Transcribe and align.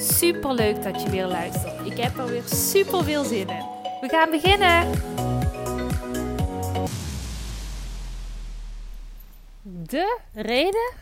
Super 0.00 0.54
leuk 0.54 0.82
dat 0.82 1.02
je 1.02 1.10
weer 1.10 1.26
luistert. 1.26 1.86
Ik 1.86 1.98
heb 1.98 2.18
er 2.18 2.26
weer 2.26 2.42
super 2.42 3.04
veel 3.04 3.24
zin 3.24 3.48
in. 3.48 3.64
We 4.00 4.08
gaan 4.08 4.30
beginnen. 4.30 4.90
De 9.62 10.18
reden 10.32 10.92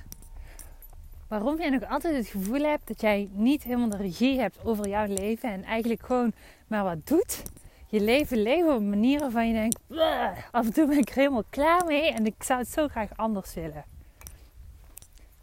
waarom 1.28 1.58
jij 1.58 1.70
nog 1.70 1.88
altijd 1.88 2.16
het 2.16 2.26
gevoel 2.26 2.62
hebt 2.62 2.88
dat 2.88 3.00
jij 3.00 3.28
niet 3.32 3.62
helemaal 3.62 3.88
de 3.88 3.96
regie 3.96 4.40
hebt 4.40 4.64
over 4.64 4.88
jouw 4.88 5.06
leven 5.06 5.50
en 5.50 5.64
eigenlijk 5.64 6.02
gewoon 6.02 6.32
maar 6.66 6.84
wat 6.84 7.06
doet. 7.06 7.42
Je 7.88 8.00
leven 8.00 8.42
leven 8.42 8.74
op 8.74 8.82
manieren 8.82 9.20
waarvan 9.20 9.48
je 9.48 9.54
denkt, 9.54 9.78
af 10.50 10.66
en 10.66 10.72
toe 10.72 10.86
ben 10.86 10.98
ik 10.98 11.08
er 11.08 11.14
helemaal 11.14 11.44
klaar 11.50 11.84
mee 11.86 12.12
en 12.12 12.26
ik 12.26 12.42
zou 12.42 12.58
het 12.58 12.68
zo 12.68 12.88
graag 12.88 13.10
anders 13.16 13.54
willen. 13.54 13.84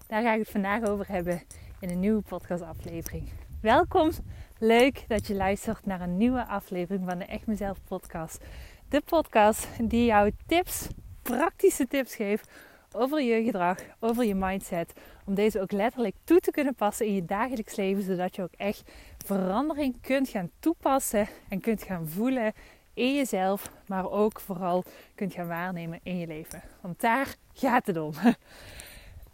Daar 0.08 0.22
ga 0.22 0.34
ik 0.34 0.40
het 0.40 0.50
vandaag 0.50 0.84
over 0.84 1.06
hebben 1.08 1.42
in 1.80 1.90
een 1.90 2.00
nieuwe 2.00 2.22
podcastaflevering. 2.22 3.30
Welkom, 3.63 4.12
leuk 4.58 5.03
dat 5.08 5.27
je 5.27 5.35
luistert 5.35 5.85
naar 5.85 6.02
een 6.02 6.17
nieuwe 6.17 6.45
aflevering 6.45 7.09
van 7.09 7.17
de 7.17 7.25
Echt 7.25 7.47
Mezelf 7.47 7.78
podcast. 7.88 8.44
De 8.89 9.02
podcast 9.05 9.67
die 9.81 10.05
jou 10.05 10.31
tips, 10.45 10.88
praktische 11.22 11.88
tips 11.88 12.16
geeft 12.16 12.50
over 12.92 13.22
je 13.22 13.44
gedrag, 13.44 13.78
over 14.00 14.25
je 14.25 14.36
mindset. 14.36 14.94
Om 15.25 15.33
deze 15.33 15.61
ook 15.61 15.72
letterlijk 15.72 16.16
toe 16.23 16.39
te 16.39 16.52
kunnen 16.52 16.75
passen 16.75 17.05
in 17.05 17.16
je 17.16 17.25
dagelijks 17.25 17.75
leven, 17.75 18.03
zodat 18.03 18.36
je 18.36 18.42
ook 18.42 18.53
echt 18.58 18.92
verandering 19.25 20.02
kunt 20.02 20.30
gaan 20.30 20.52
toepassen 20.59 21.27
en 21.50 21.61
kunt 21.61 21.83
gaan 21.83 22.08
voelen 22.08 22.53
in 22.94 23.16
jezelf, 23.16 23.72
maar 23.88 24.11
ook 24.11 24.39
vooral 24.39 24.83
kunt 25.16 25.33
gaan 25.33 25.48
waarnemen 25.48 26.00
in 26.03 26.17
je 26.17 26.27
leven. 26.27 26.61
Want 26.81 27.02
daar 27.02 27.36
gaat 27.53 27.86
het 27.86 27.98
om. 27.98 28.14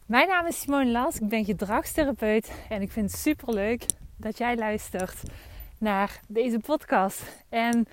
Mijn 0.06 0.28
naam 0.28 0.46
is 0.46 0.60
Simone 0.60 0.92
Las, 0.92 1.20
ik 1.20 1.30
ben 1.30 1.46
gedragstherapeut 1.46 2.52
en 2.70 2.82
ik 2.82 2.92
vind 2.92 3.12
het 3.12 3.20
super 3.20 3.54
leuk 3.54 3.86
dat 4.20 4.38
jij 4.38 4.58
luistert 4.58 5.24
naar 5.78 6.20
deze 6.28 6.60
podcast. 6.60 7.24
En 7.50 7.88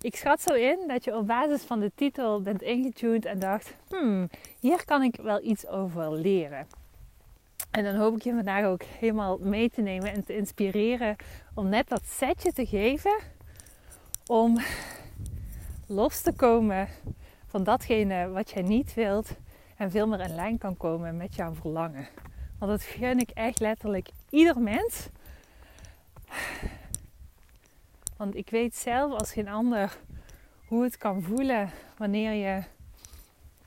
ik 0.00 0.16
schat 0.16 0.40
zo 0.40 0.54
in 0.54 0.78
dat 0.86 1.04
je 1.04 1.16
op 1.16 1.26
basis 1.26 1.62
van 1.62 1.80
de 1.80 1.92
titel 1.94 2.40
bent 2.40 2.62
ingetuned 2.62 3.24
en 3.24 3.38
dacht: 3.38 3.74
hmm, 3.88 4.30
hier 4.60 4.84
kan 4.84 5.02
ik 5.02 5.16
wel 5.22 5.44
iets 5.44 5.66
over 5.66 6.12
leren. 6.12 6.66
En 7.70 7.84
dan 7.84 7.94
hoop 7.94 8.16
ik 8.16 8.22
je 8.22 8.32
vandaag 8.34 8.64
ook 8.64 8.82
helemaal 8.82 9.38
mee 9.40 9.70
te 9.70 9.80
nemen 9.80 10.12
en 10.12 10.24
te 10.24 10.36
inspireren 10.36 11.16
om 11.54 11.68
net 11.68 11.88
dat 11.88 12.04
setje 12.04 12.52
te 12.52 12.66
geven 12.66 13.18
om 14.26 14.58
los 15.86 16.20
te 16.20 16.32
komen 16.32 16.88
van 17.46 17.64
datgene 17.64 18.28
wat 18.28 18.50
jij 18.50 18.62
niet 18.62 18.94
wilt 18.94 19.36
en 19.76 19.90
veel 19.90 20.06
meer 20.06 20.20
in 20.20 20.34
lijn 20.34 20.58
kan 20.58 20.76
komen 20.76 21.16
met 21.16 21.34
jouw 21.34 21.54
verlangen. 21.54 22.08
Want 22.58 22.70
dat 22.70 22.82
gun 22.82 23.18
ik 23.18 23.30
echt 23.30 23.60
letterlijk 23.60 24.08
ieder 24.30 24.60
mens. 24.60 25.08
Want 28.16 28.36
ik 28.36 28.50
weet 28.50 28.76
zelf 28.76 29.12
als 29.12 29.32
geen 29.32 29.48
ander 29.48 29.98
hoe 30.66 30.82
het 30.82 30.96
kan 30.96 31.22
voelen 31.22 31.70
wanneer 31.96 32.32
je 32.32 32.62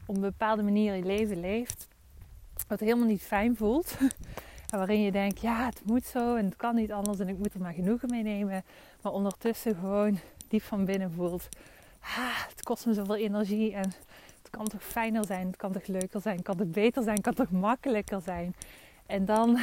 op 0.06 0.16
een 0.16 0.22
bepaalde 0.22 0.64
manier 0.64 0.94
je 0.94 1.06
leven 1.06 1.40
leeft. 1.40 1.88
Wat 2.68 2.80
helemaal 2.80 3.08
niet 3.08 3.22
fijn 3.22 3.56
voelt. 3.56 3.98
En 4.66 4.78
waarin 4.78 5.02
je 5.02 5.12
denkt, 5.12 5.42
ja, 5.42 5.66
het 5.66 5.82
moet 5.86 6.06
zo 6.06 6.36
en 6.36 6.46
het 6.46 6.56
kan 6.56 6.76
niet 6.76 6.92
anders 6.92 7.20
en 7.20 7.28
ik 7.28 7.38
moet 7.38 7.54
er 7.54 7.60
maar 7.60 7.74
genoegen 7.74 8.10
mee 8.10 8.24
nemen. 8.24 8.64
Maar 9.02 9.12
ondertussen 9.12 9.76
gewoon 9.76 10.20
diep 10.48 10.62
van 10.62 10.86
binnen 10.86 11.12
voelt, 11.12 11.48
ah, 12.00 12.48
het 12.50 12.64
kost 12.64 12.86
me 12.86 12.94
zoveel 12.94 13.16
energie 13.16 13.74
en 13.74 13.94
het 14.42 14.50
kan 14.50 14.68
toch 14.68 14.84
fijner 14.84 15.26
zijn, 15.26 15.48
het 15.48 15.56
kan 15.56 15.72
toch 15.72 15.88
leuker 15.88 16.22
zijn, 16.22 16.42
kan 16.42 16.58
toch 16.58 16.68
beter 16.68 17.04
zijn, 17.04 17.22
kan 17.22 17.34
toch 17.34 17.52
makkelijker 17.52 18.22
zijn. 18.22 18.56
En 19.06 19.26
dan 19.26 19.60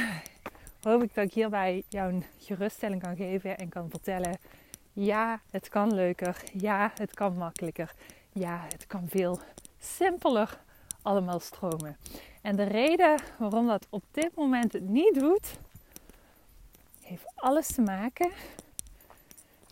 hoop 0.83 1.03
ik 1.03 1.13
dat 1.13 1.25
ik 1.25 1.33
hierbij 1.33 1.83
jou 1.89 2.13
een 2.13 2.23
geruststelling 2.37 3.01
kan 3.01 3.15
geven 3.15 3.57
en 3.57 3.69
kan 3.69 3.89
vertellen: 3.89 4.37
ja, 4.93 5.41
het 5.51 5.69
kan 5.69 5.93
leuker. 5.93 6.43
Ja, 6.53 6.91
het 6.95 7.13
kan 7.13 7.37
makkelijker. 7.37 7.93
Ja, 8.31 8.65
het 8.69 8.87
kan 8.87 9.07
veel 9.07 9.39
simpeler 9.79 10.59
allemaal 11.01 11.39
stromen. 11.39 11.97
En 12.41 12.55
de 12.55 12.63
reden 12.63 13.19
waarom 13.37 13.67
dat 13.67 13.87
op 13.89 14.03
dit 14.11 14.35
moment 14.35 14.73
het 14.73 14.89
niet 14.89 15.19
doet, 15.19 15.57
heeft 17.01 17.25
alles 17.35 17.67
te 17.67 17.81
maken 17.81 18.31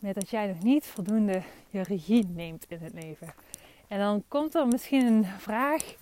met 0.01 0.16
dat 0.16 0.29
jij 0.29 0.47
nog 0.47 0.63
niet 0.63 0.85
voldoende 0.85 1.41
je 1.69 1.81
regie 1.81 2.28
neemt 2.28 2.66
in 2.67 2.79
het 2.81 2.93
leven. 2.93 3.33
En 3.88 3.99
dan 3.99 4.23
komt 4.28 4.55
er 4.55 4.67
misschien 4.67 5.05
een 5.05 5.25
vraag 5.25 5.95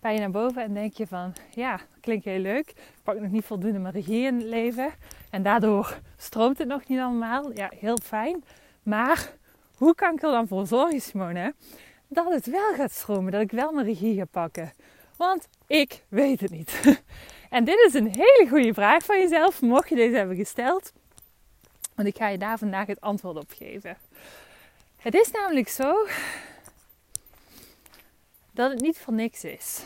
bij 0.00 0.14
je 0.14 0.20
naar 0.20 0.30
boven 0.30 0.62
en 0.62 0.74
denk 0.74 0.92
je 0.92 1.06
van, 1.06 1.32
ja, 1.54 1.80
klinkt 2.00 2.24
heel 2.24 2.38
leuk. 2.38 2.70
Ik 2.70 3.02
pak 3.02 3.20
nog 3.20 3.30
niet 3.30 3.44
voldoende 3.44 3.78
mijn 3.78 3.94
regie 3.94 4.26
in 4.26 4.34
het 4.34 4.44
leven. 4.44 4.92
En 5.30 5.42
daardoor 5.42 5.98
stroomt 6.16 6.58
het 6.58 6.68
nog 6.68 6.86
niet 6.86 6.98
allemaal. 6.98 7.52
Ja, 7.52 7.70
heel 7.78 7.98
fijn. 8.02 8.44
Maar 8.82 9.32
hoe 9.76 9.94
kan 9.94 10.14
ik 10.14 10.22
er 10.22 10.30
dan 10.30 10.48
voor 10.48 10.66
zorgen, 10.66 11.00
Simone, 11.00 11.54
dat 12.08 12.32
het 12.32 12.46
wel 12.46 12.74
gaat 12.74 12.92
stromen, 12.92 13.32
dat 13.32 13.40
ik 13.40 13.50
wel 13.50 13.72
mijn 13.72 13.86
regie 13.86 14.16
ga 14.16 14.24
pakken? 14.24 14.72
Want 15.16 15.48
ik 15.66 16.04
weet 16.08 16.40
het 16.40 16.50
niet. 16.50 16.80
En 17.50 17.64
dit 17.64 17.84
is 17.86 17.94
een 17.94 18.06
hele 18.06 18.46
goede 18.48 18.74
vraag 18.74 19.04
van 19.04 19.18
jezelf, 19.18 19.60
mocht 19.60 19.88
je 19.88 19.94
deze 19.94 20.16
hebben 20.16 20.36
gesteld. 20.36 20.92
Want 21.94 22.08
ik 22.08 22.16
ga 22.16 22.28
je 22.28 22.38
daar 22.38 22.58
vandaag 22.58 22.86
het 22.86 23.00
antwoord 23.00 23.36
op 23.36 23.50
geven. 23.50 23.96
Het 24.96 25.14
is 25.14 25.30
namelijk 25.30 25.68
zo 25.68 26.06
dat 28.56 28.70
het 28.70 28.80
niet 28.80 28.98
voor 28.98 29.12
niks 29.12 29.44
is 29.44 29.82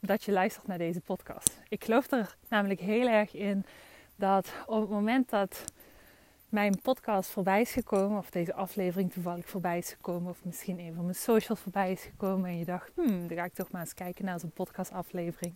dat 0.00 0.24
je 0.24 0.32
luistert 0.32 0.66
naar 0.66 0.78
deze 0.78 1.00
podcast. 1.00 1.58
Ik 1.68 1.84
geloof 1.84 2.10
er 2.10 2.36
namelijk 2.48 2.80
heel 2.80 3.08
erg 3.08 3.34
in 3.34 3.64
dat 4.16 4.52
op 4.66 4.80
het 4.80 4.90
moment 4.90 5.30
dat 5.30 5.64
mijn 6.48 6.80
podcast 6.82 7.30
voorbij 7.30 7.60
is 7.60 7.70
gekomen, 7.70 8.18
of 8.18 8.30
deze 8.30 8.54
aflevering 8.54 9.12
toevallig 9.12 9.48
voorbij 9.48 9.78
is 9.78 9.90
gekomen, 9.90 10.30
of 10.30 10.44
misschien 10.44 10.78
een 10.78 10.94
van 10.94 11.04
mijn 11.04 11.16
socials 11.16 11.60
voorbij 11.60 11.92
is 11.92 12.02
gekomen 12.02 12.50
en 12.50 12.58
je 12.58 12.64
dacht, 12.64 12.90
hmm, 12.94 13.28
dan 13.28 13.36
ga 13.36 13.44
ik 13.44 13.54
toch 13.54 13.70
maar 13.70 13.80
eens 13.80 13.94
kijken 13.94 14.24
naar 14.24 14.40
zo'n 14.40 14.50
podcastaflevering. 14.50 15.54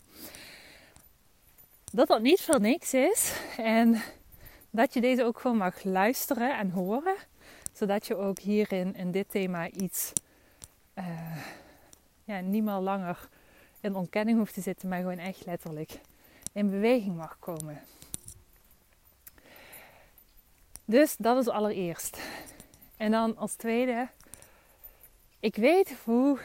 Dat 1.93 2.09
dat 2.09 2.23
niet 2.23 2.41
voor 2.41 2.61
niks 2.61 2.95
is 2.95 3.41
en 3.57 4.03
dat 4.71 4.95
je 4.95 5.01
deze 5.01 5.25
ook 5.25 5.41
gewoon 5.41 5.57
mag 5.57 5.85
luisteren 5.85 6.59
en 6.59 6.71
horen, 6.71 7.17
zodat 7.73 8.07
je 8.07 8.17
ook 8.17 8.39
hierin 8.39 8.95
in 8.95 9.11
dit 9.11 9.31
thema 9.31 9.71
iets 9.71 10.13
uh, 10.94 11.37
ja, 12.25 12.41
niet 12.41 12.65
meer 12.65 12.75
langer 12.75 13.28
in 13.81 13.94
ontkenning 13.94 14.38
hoeft 14.38 14.55
te 14.55 14.60
zitten, 14.60 14.88
maar 14.88 14.99
gewoon 14.99 15.19
echt 15.19 15.47
letterlijk 15.47 16.00
in 16.53 16.71
beweging 16.71 17.16
mag 17.16 17.38
komen. 17.38 17.81
Dus 20.84 21.16
dat 21.16 21.38
is 21.38 21.49
allereerst. 21.49 22.19
En 22.97 23.10
dan 23.10 23.37
als 23.37 23.55
tweede, 23.55 24.09
ik 25.41 25.56
weet 25.56 25.94
hoe 26.05 26.38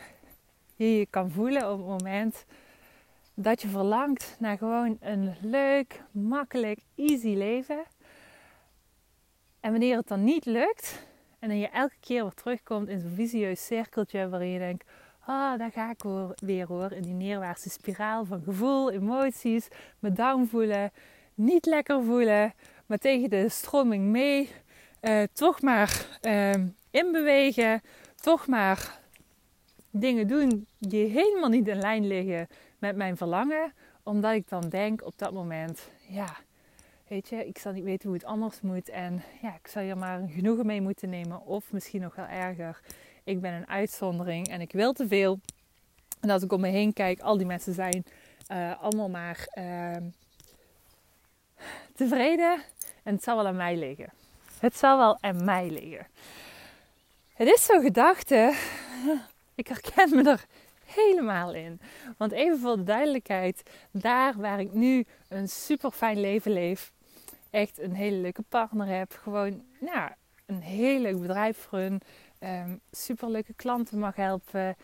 je 0.75 0.97
je 0.97 1.05
kan 1.05 1.31
voelen 1.31 1.71
op 1.71 1.77
het 1.77 1.87
moment 1.87 2.45
dat 3.33 3.61
je 3.61 3.67
verlangt 3.67 4.35
naar 4.39 4.57
gewoon 4.57 4.97
een 4.99 5.35
leuk, 5.41 6.01
makkelijk, 6.11 6.79
easy 6.95 7.33
leven. 7.33 7.84
En 9.59 9.72
wanneer 9.72 9.97
het 9.97 10.07
dan 10.07 10.23
niet 10.23 10.45
lukt 10.45 11.07
en 11.40 11.47
dan 11.47 11.58
je 11.58 11.70
elke 11.70 11.96
keer 12.00 12.24
weer 12.24 12.34
terugkomt 12.34 12.88
in 12.88 13.00
zo'n 13.00 13.16
visieus 13.16 13.66
cirkeltje 13.66 14.30
waarin 14.30 14.50
je 14.50 14.59
denkt, 14.59 14.86
ah, 15.20 15.59
daar 15.59 15.72
ga 15.72 15.90
ik 15.90 16.03
weer 16.40 16.68
hoor, 16.68 16.91
in 16.91 17.02
die 17.02 17.14
neerwaartse 17.14 17.70
spiraal 17.70 18.26
van 18.26 18.41
gevoel, 18.44 18.91
emoties, 18.91 19.68
me 20.00 20.12
down 20.12 20.46
voelen, 20.46 20.91
niet 21.34 21.66
lekker 21.66 22.03
voelen, 22.03 22.53
maar 22.86 22.97
tegen 22.97 23.30
de 23.30 23.50
stroming 23.50 24.06
mee. 24.06 24.50
Uh, 25.02 25.24
toch 25.34 25.62
maar 25.62 26.20
uh, 26.22 26.53
inbewegen. 26.91 27.82
Toch 28.16 28.47
maar 28.47 29.00
dingen 29.91 30.28
doen 30.28 30.68
die 30.78 31.06
helemaal 31.06 31.50
niet 31.50 31.68
in 31.68 31.80
lijn 31.80 32.08
liggen 32.08 32.47
met 32.80 32.96
mijn 32.96 33.18
verlangen. 33.18 33.74
Omdat 34.03 34.34
ik 34.34 34.50
dan 34.50 34.70
denk 34.70 35.06
op 35.06 35.18
dat 35.18 35.34
moment, 35.34 35.90
ja, 36.08 36.38
weet 37.09 37.29
je, 37.29 37.47
ik 37.47 37.58
zal 37.58 37.72
niet 37.72 37.84
weten 37.84 38.08
hoe 38.09 38.17
het 38.17 38.28
anders 38.28 38.61
moet. 38.61 38.90
En 38.90 39.23
ja, 39.41 39.56
ik 39.64 39.67
zal 39.67 39.82
hier 39.82 39.97
maar 39.97 40.20
een 40.20 40.29
genoegen 40.29 40.66
mee 40.66 40.82
moeten 40.82 41.09
nemen. 41.09 41.46
Of 41.46 41.72
misschien 41.72 42.02
nog 42.02 42.16
wel 42.16 42.26
erger, 42.26 42.82
ik 43.23 43.41
ben 43.41 43.53
een 43.53 43.67
uitzondering 43.67 44.47
en 44.47 44.61
ik 44.61 44.72
wil 44.72 44.94
te 44.94 45.08
veel. 45.08 45.40
En 46.20 46.29
als 46.29 46.44
ik 46.44 46.52
om 46.52 46.61
me 46.61 46.67
heen 46.67 46.94
kijk, 46.94 47.20
al 47.20 47.38
die 47.38 47.46
mensen 47.46 47.73
zijn 47.73 48.06
uh, 48.52 48.82
allemaal 48.82 49.09
maar 49.09 49.47
ehm, 49.50 50.03
tevreden 51.96 52.61
En 53.03 53.14
het 53.14 53.23
zal 53.23 53.35
wel 53.35 53.47
aan 53.47 53.55
mij 53.55 53.78
liggen. 53.78 54.09
Het 54.59 54.78
zal 54.78 54.97
wel 54.97 55.17
aan 55.22 55.44
mij 55.44 55.70
liggen. 55.70 56.08
Het 57.34 57.47
is 57.47 57.66
zo'n 57.66 57.82
gedachte. 57.82 58.55
Ik 59.55 59.67
herken 59.67 60.16
me 60.16 60.29
er 60.29 60.46
helemaal 60.85 61.53
in. 61.53 61.82
Want 62.17 62.32
even 62.32 62.59
voor 62.59 62.76
de 62.76 62.84
duidelijkheid, 62.84 63.64
daar 63.91 64.34
waar 64.38 64.59
ik 64.59 64.73
nu 64.73 65.05
een 65.28 65.47
super 65.47 65.91
fijn 65.91 66.20
leven 66.20 66.52
leef, 66.52 66.91
echt 67.49 67.79
een 67.79 67.96
hele 67.96 68.17
leuke 68.17 68.43
partner 68.49 68.87
heb, 68.87 69.13
gewoon 69.13 69.63
nou, 69.79 70.11
een 70.46 70.61
heel 70.61 70.99
leuk 70.99 71.19
bedrijf 71.19 71.67
run, 71.72 71.93
um, 71.93 71.99
ehm, 72.40 72.75
super 72.91 73.29
leuke 73.29 73.53
klanten 73.53 73.99
mag 73.99 74.16
helpen. 74.16 74.75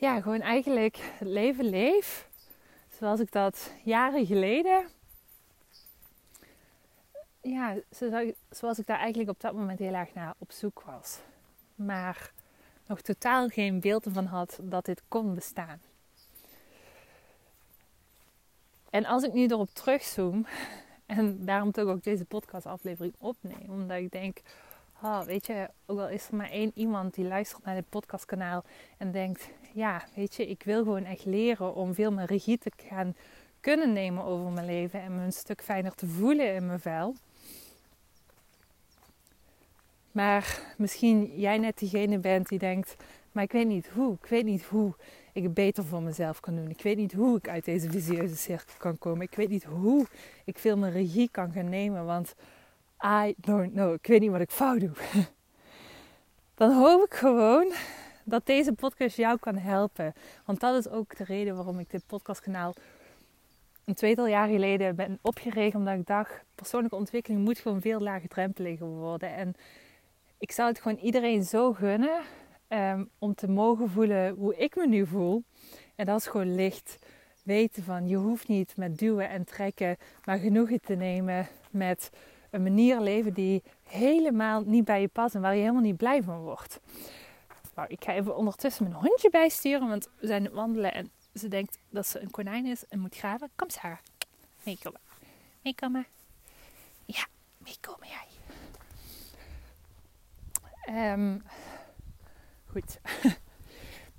Ja, 0.00 0.20
gewoon 0.20 0.40
eigenlijk 0.40 0.96
het 1.18 1.28
leven 1.28 1.64
leef 1.64 2.28
zoals 2.98 3.20
ik 3.20 3.32
dat 3.32 3.72
jaren 3.84 4.26
geleden, 4.26 4.86
ja, 7.40 7.76
zoals 8.50 8.78
ik 8.78 8.86
daar 8.86 8.98
eigenlijk 8.98 9.30
op 9.30 9.40
dat 9.40 9.52
moment 9.52 9.78
heel 9.78 9.94
erg 9.94 10.14
naar 10.14 10.34
op 10.38 10.52
zoek 10.52 10.82
was. 10.86 11.18
Maar 11.74 12.32
nog 12.86 13.00
totaal 13.00 13.48
geen 13.48 13.80
beeld 13.80 14.06
van 14.12 14.26
had 14.26 14.58
dat 14.62 14.84
dit 14.84 15.02
kon 15.08 15.34
bestaan. 15.34 15.80
En 18.92 19.06
als 19.06 19.22
ik 19.22 19.32
nu 19.32 19.46
erop 19.46 19.70
terugzoom, 19.70 20.46
en 21.06 21.44
daarom 21.44 21.72
toch 21.72 21.88
ook 21.88 22.02
deze 22.02 22.24
podcastaflevering 22.24 23.14
opneem, 23.18 23.68
omdat 23.68 23.98
ik 23.98 24.10
denk, 24.10 24.40
oh, 25.02 25.20
weet 25.20 25.46
je, 25.46 25.68
ook 25.86 25.98
al 25.98 26.08
is 26.08 26.28
er 26.28 26.36
maar 26.36 26.50
één 26.50 26.72
iemand 26.74 27.14
die 27.14 27.24
luistert 27.24 27.64
naar 27.64 27.74
dit 27.74 27.88
podcastkanaal 27.88 28.64
en 28.98 29.12
denkt, 29.12 29.48
ja, 29.72 30.02
weet 30.14 30.34
je, 30.34 30.46
ik 30.46 30.62
wil 30.62 30.82
gewoon 30.82 31.04
echt 31.04 31.24
leren 31.24 31.74
om 31.74 31.94
veel 31.94 32.12
meer 32.12 32.26
regie 32.26 32.58
te 32.58 32.72
gaan 32.76 33.16
kunnen 33.60 33.92
nemen 33.92 34.24
over 34.24 34.50
mijn 34.50 34.66
leven 34.66 35.00
en 35.00 35.14
me 35.14 35.22
een 35.24 35.32
stuk 35.32 35.62
fijner 35.62 35.94
te 35.94 36.06
voelen 36.06 36.54
in 36.54 36.66
mijn 36.66 36.80
vel. 36.80 37.14
Maar 40.10 40.74
misschien 40.76 41.40
jij 41.40 41.58
net 41.58 41.78
diegene 41.78 42.18
bent 42.18 42.48
die 42.48 42.58
denkt, 42.58 42.96
maar 43.32 43.44
ik 43.44 43.52
weet 43.52 43.66
niet 43.66 43.88
hoe, 43.88 44.14
ik 44.22 44.28
weet 44.28 44.44
niet 44.44 44.64
hoe 44.64 44.94
ik 45.32 45.42
het 45.42 45.54
beter 45.54 45.84
voor 45.84 46.02
mezelf 46.02 46.40
kan 46.40 46.54
doen. 46.54 46.70
Ik 46.70 46.82
weet 46.82 46.96
niet 46.96 47.12
hoe 47.12 47.36
ik 47.36 47.48
uit 47.48 47.64
deze 47.64 47.90
visieuze 47.90 48.36
cirkel 48.36 48.74
kan 48.78 48.98
komen. 48.98 49.22
Ik 49.22 49.34
weet 49.34 49.48
niet 49.48 49.64
hoe 49.64 50.06
ik 50.44 50.58
veel 50.58 50.76
meer 50.76 50.90
regie 50.90 51.28
kan 51.30 51.52
gaan 51.52 51.68
nemen, 51.68 52.04
want 52.04 52.34
I 53.04 53.34
don't 53.36 53.72
know. 53.72 53.92
Ik 53.92 54.06
weet 54.06 54.20
niet 54.20 54.30
wat 54.30 54.40
ik 54.40 54.50
fout 54.50 54.80
doe. 54.80 54.92
Dan 56.54 56.72
hoop 56.72 57.04
ik 57.04 57.14
gewoon 57.14 57.72
dat 58.24 58.46
deze 58.46 58.72
podcast 58.72 59.16
jou 59.16 59.38
kan 59.38 59.56
helpen. 59.56 60.14
Want 60.44 60.60
dat 60.60 60.86
is 60.86 60.92
ook 60.92 61.16
de 61.16 61.24
reden 61.24 61.54
waarom 61.54 61.78
ik 61.78 61.90
dit 61.90 62.06
podcastkanaal 62.06 62.74
een 63.84 63.94
tweetal 63.94 64.26
jaar 64.26 64.48
geleden 64.48 64.96
ben 64.96 65.18
opgericht. 65.22 65.74
Omdat 65.74 65.98
ik 65.98 66.06
dacht, 66.06 66.42
persoonlijke 66.54 66.96
ontwikkeling 66.96 67.44
moet 67.44 67.58
gewoon 67.58 67.80
veel 67.80 68.00
laagdrempeliger 68.00 68.86
worden. 68.86 69.34
En 69.34 69.54
ik 70.38 70.52
zou 70.52 70.68
het 70.68 70.80
gewoon 70.80 70.98
iedereen 70.98 71.44
zo 71.44 71.72
gunnen 71.72 72.20
um, 72.72 73.10
om 73.18 73.34
te 73.34 73.48
mogen 73.48 73.90
voelen 73.90 74.34
hoe 74.34 74.56
ik 74.56 74.76
me 74.76 74.86
nu 74.86 75.06
voel. 75.06 75.44
En 75.94 76.06
dat 76.06 76.18
is 76.18 76.26
gewoon 76.26 76.54
licht. 76.54 76.98
Weten 77.42 77.84
van, 77.84 78.08
je 78.08 78.16
hoeft 78.16 78.48
niet 78.48 78.76
met 78.76 78.98
duwen 78.98 79.28
en 79.28 79.44
trekken, 79.44 79.96
maar 80.24 80.38
genoegen 80.38 80.80
te 80.80 80.94
nemen 80.94 81.48
met 81.70 82.10
een 82.50 82.62
manier 82.62 83.00
leven 83.00 83.32
die 83.32 83.62
helemaal 83.82 84.62
niet 84.62 84.84
bij 84.84 85.00
je 85.00 85.08
past 85.08 85.34
en 85.34 85.40
waar 85.40 85.54
je 85.54 85.60
helemaal 85.60 85.82
niet 85.82 85.96
blij 85.96 86.22
van 86.22 86.40
wordt. 86.40 86.80
Nou, 87.74 87.88
ik 87.88 88.04
ga 88.04 88.12
even 88.12 88.36
ondertussen 88.36 88.84
mijn 88.84 88.96
hondje 88.96 89.30
bijsturen, 89.30 89.88
want 89.88 90.08
we 90.20 90.26
zijn 90.26 90.44
het 90.44 90.52
wandelen 90.52 90.94
en 90.94 91.10
ze 91.34 91.48
denkt 91.48 91.78
dat 91.90 92.06
ze 92.06 92.20
een 92.20 92.30
konijn 92.30 92.66
is 92.66 92.86
en 92.88 92.98
moet 92.98 93.16
graven. 93.16 93.50
Kom 93.56 93.70
Sarah, 93.70 93.98
meekomen. 94.62 95.00
Meekomen. 95.62 96.06
Ja, 97.04 97.26
meekomen 97.58 98.08
jij. 98.08 98.26
Um, 101.12 101.42
goed. 102.72 103.00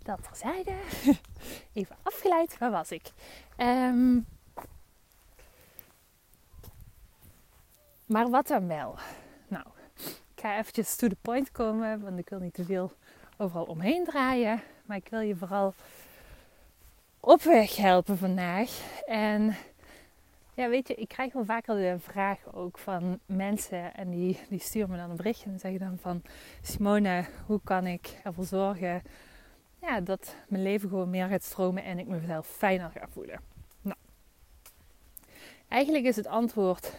Dat 0.04 0.24
terzijde. 0.24 0.74
Even 1.74 1.96
afgeleid. 2.04 2.58
Waar 2.58 2.72
was 2.72 2.92
ik? 2.92 3.12
Um, 3.58 4.26
Maar 8.06 8.30
wat 8.30 8.48
dan 8.48 8.68
wel? 8.68 8.96
Nou, 9.48 9.66
ik 10.36 10.42
ga 10.42 10.58
eventjes 10.58 10.96
to 10.96 11.08
the 11.08 11.18
point 11.22 11.52
komen, 11.52 12.02
want 12.02 12.20
ik 12.20 12.30
wil 12.30 12.40
niet 12.40 12.54
te 12.54 12.66
veel 12.66 12.92
overal 13.38 13.66
omheen 13.66 14.04
draaien. 14.04 14.62
Maar 14.86 14.98
ik 14.98 15.08
wil 15.10 15.20
je 15.20 15.36
vooral 15.36 15.74
op 17.20 17.42
weg 17.42 17.76
helpen 17.76 18.18
vandaag. 18.18 18.70
En 19.06 19.56
ja, 20.54 20.70
weet 20.70 20.88
je, 20.88 20.96
ik 20.96 21.08
krijg 21.08 21.34
wel 21.34 21.46
vaker 21.46 21.76
de 21.76 21.96
vraag 22.00 22.54
ook 22.54 22.78
van 22.78 23.20
mensen. 23.26 23.94
En 23.94 24.10
die, 24.10 24.40
die 24.50 24.60
sturen 24.60 24.90
me 24.90 24.98
dan 24.98 25.10
een 25.10 25.16
berichtje 25.16 25.50
en 25.50 25.60
zeggen 25.60 25.80
dan 25.80 25.98
van... 25.98 26.22
Simone, 26.62 27.26
hoe 27.46 27.60
kan 27.64 27.88
ik 27.88 28.20
ervoor 28.24 28.46
zorgen 28.46 29.02
ja, 29.82 30.02
dat 30.02 30.36
mijn 30.48 30.64
leven 30.64 30.90
gewoon 30.90 31.10
meer 31.10 31.28
gaat 31.28 31.44
stromen 31.44 31.84
en 31.84 32.00
ik 32.00 32.08
mezelf 32.08 32.48
fijner 32.48 32.92
ga 32.92 33.08
voelen? 33.10 33.40
Nou, 33.82 33.98
eigenlijk 35.68 36.06
is 36.06 36.16
het 36.16 36.28
antwoord 36.28 36.94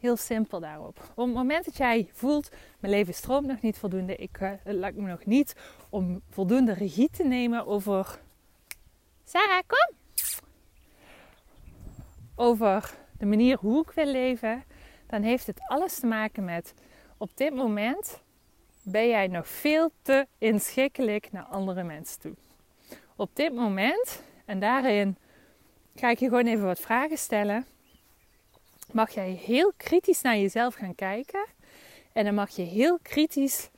Heel 0.00 0.16
simpel 0.16 0.60
daarop. 0.60 0.98
Op 1.14 1.26
het 1.26 1.34
moment 1.34 1.64
dat 1.64 1.76
jij 1.76 2.08
voelt, 2.12 2.50
mijn 2.78 2.92
leven 2.92 3.14
stroomt 3.14 3.46
nog 3.46 3.60
niet 3.60 3.78
voldoende, 3.78 4.16
ik, 4.16 4.40
uh, 4.40 4.50
het 4.62 4.76
lijkt 4.76 4.96
me 4.96 5.08
nog 5.08 5.24
niet 5.24 5.56
om 5.88 6.20
voldoende 6.30 6.72
regie 6.72 7.10
te 7.10 7.24
nemen 7.24 7.66
over. 7.66 8.20
Sarah, 9.24 9.62
kom! 9.66 9.99
Over 12.42 12.94
de 13.18 13.26
manier 13.26 13.56
hoe 13.56 13.82
ik 13.82 13.90
wil 13.90 14.06
leven, 14.06 14.64
dan 15.06 15.22
heeft 15.22 15.46
het 15.46 15.60
alles 15.66 15.98
te 15.98 16.06
maken 16.06 16.44
met 16.44 16.74
op 17.16 17.30
dit 17.34 17.54
moment 17.54 18.20
ben 18.82 19.08
jij 19.08 19.26
nog 19.26 19.48
veel 19.48 19.90
te 20.02 20.26
inschikkelijk 20.38 21.32
naar 21.32 21.42
andere 21.42 21.82
mensen 21.82 22.20
toe. 22.20 22.34
Op 23.16 23.30
dit 23.32 23.54
moment, 23.54 24.22
en 24.44 24.60
daarin 24.60 25.16
ga 25.94 26.10
ik 26.10 26.18
je 26.18 26.28
gewoon 26.28 26.46
even 26.46 26.64
wat 26.64 26.80
vragen 26.80 27.18
stellen 27.18 27.66
mag 28.92 29.10
jij 29.10 29.30
heel 29.30 29.72
kritisch 29.76 30.22
naar 30.22 30.36
jezelf 30.36 30.74
gaan 30.74 30.94
kijken. 30.94 31.46
En 32.12 32.24
dan 32.24 32.34
mag 32.34 32.50
je 32.50 32.62
heel 32.62 32.98
kritisch 33.02 33.70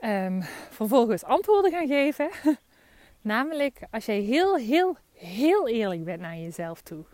um, 0.00 0.42
vervolgens 0.70 1.24
antwoorden 1.24 1.70
gaan 1.70 1.86
geven. 1.86 2.30
Namelijk 3.20 3.80
als 3.90 4.04
jij 4.04 4.20
heel, 4.20 4.56
heel, 4.56 4.96
heel 5.12 5.68
eerlijk 5.68 6.04
bent 6.04 6.20
naar 6.20 6.36
jezelf 6.36 6.80
toe. 6.80 7.04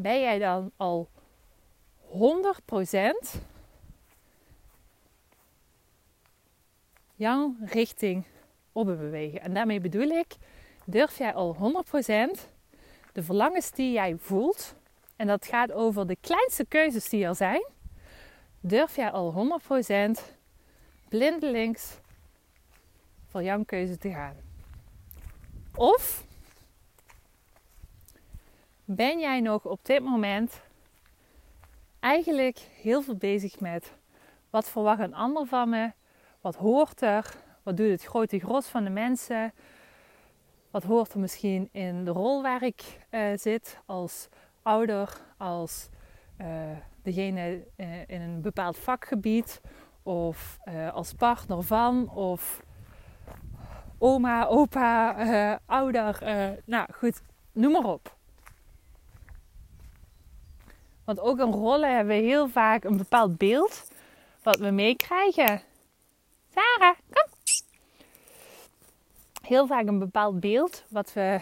Ben 0.00 0.20
jij 0.20 0.38
dan 0.38 0.70
al 0.76 1.08
100% 2.00 3.40
jouw 7.14 7.54
richting 7.64 8.24
op 8.72 8.86
bewegen? 8.86 9.40
En 9.40 9.54
daarmee 9.54 9.80
bedoel 9.80 10.08
ik, 10.08 10.36
durf 10.84 11.18
jij 11.18 11.34
al 11.34 11.56
100% 12.36 12.40
de 13.12 13.22
verlangens 13.22 13.70
die 13.70 13.92
jij 13.92 14.16
voelt, 14.16 14.74
en 15.16 15.26
dat 15.26 15.46
gaat 15.46 15.72
over 15.72 16.06
de 16.06 16.16
kleinste 16.20 16.64
keuzes 16.64 17.08
die 17.08 17.24
er 17.24 17.34
zijn, 17.34 17.66
durf 18.60 18.96
jij 18.96 19.10
al 19.10 19.60
100% 20.18 20.20
blindelings 21.08 21.98
voor 23.26 23.42
jouw 23.42 23.64
keuze 23.64 23.98
te 23.98 24.10
gaan. 24.10 24.36
Of 25.74 26.26
ben 28.90 29.18
jij 29.18 29.40
nog 29.40 29.64
op 29.64 29.84
dit 29.84 30.02
moment 30.02 30.60
eigenlijk 32.00 32.58
heel 32.58 33.02
veel 33.02 33.16
bezig 33.16 33.60
met 33.60 33.92
wat 34.50 34.68
verwacht 34.68 35.00
een 35.00 35.14
ander 35.14 35.46
van 35.46 35.68
me? 35.68 35.92
Wat 36.40 36.56
hoort 36.56 37.02
er? 37.02 37.34
Wat 37.62 37.76
doet 37.76 37.90
het 37.90 38.04
grote 38.04 38.38
gros 38.38 38.66
van 38.66 38.84
de 38.84 38.90
mensen? 38.90 39.52
Wat 40.70 40.82
hoort 40.82 41.12
er 41.12 41.18
misschien 41.18 41.68
in 41.72 42.04
de 42.04 42.10
rol 42.10 42.42
waar 42.42 42.62
ik 42.62 43.06
uh, 43.10 43.20
zit 43.34 43.80
als 43.86 44.28
ouder, 44.62 45.20
als 45.36 45.88
uh, 46.40 46.46
degene 47.02 47.66
uh, 47.76 48.00
in 48.06 48.20
een 48.20 48.40
bepaald 48.40 48.78
vakgebied 48.78 49.60
of 50.02 50.58
als 50.92 51.12
partner 51.12 51.62
van 51.62 52.10
of 52.10 52.62
oma, 53.98 54.46
opa, 54.46 55.60
ouder. 55.66 56.18
nou 56.64 56.92
goed, 56.92 57.22
noem 57.52 57.72
maar 57.72 57.84
op. 57.84 58.17
Want 61.08 61.20
ook 61.20 61.38
in 61.38 61.52
rollen 61.52 61.94
hebben 61.94 62.16
we 62.16 62.22
heel 62.22 62.48
vaak 62.48 62.84
een 62.84 62.96
bepaald 62.96 63.36
beeld 63.36 63.88
wat 64.42 64.58
we 64.58 64.70
meekrijgen. 64.70 65.62
Sarah, 66.54 66.96
kom 67.10 67.32
heel 69.42 69.66
vaak 69.66 69.86
een 69.86 69.98
bepaald 69.98 70.40
beeld 70.40 70.84
wat 70.88 71.12
we 71.12 71.40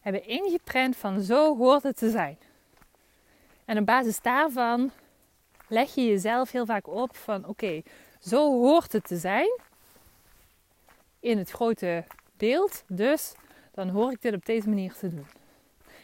hebben 0.00 0.26
ingeprent 0.26 0.96
van 0.96 1.20
zo 1.20 1.56
hoort 1.56 1.82
het 1.82 1.96
te 1.96 2.10
zijn. 2.10 2.38
En 3.64 3.78
op 3.78 3.86
basis 3.86 4.20
daarvan 4.20 4.90
leg 5.68 5.94
je 5.94 6.06
jezelf 6.06 6.50
heel 6.50 6.66
vaak 6.66 6.88
op 6.88 7.16
van 7.16 7.46
oké, 7.46 7.82
zo 8.18 8.50
hoort 8.50 8.92
het 8.92 9.04
te 9.04 9.16
zijn 9.16 9.58
in 11.20 11.38
het 11.38 11.50
grote 11.50 12.04
beeld. 12.36 12.84
Dus 12.86 13.34
dan 13.72 13.88
hoor 13.88 14.12
ik 14.12 14.22
dit 14.22 14.34
op 14.34 14.44
deze 14.46 14.68
manier 14.68 14.94
te 14.94 15.08
doen. 15.08 15.26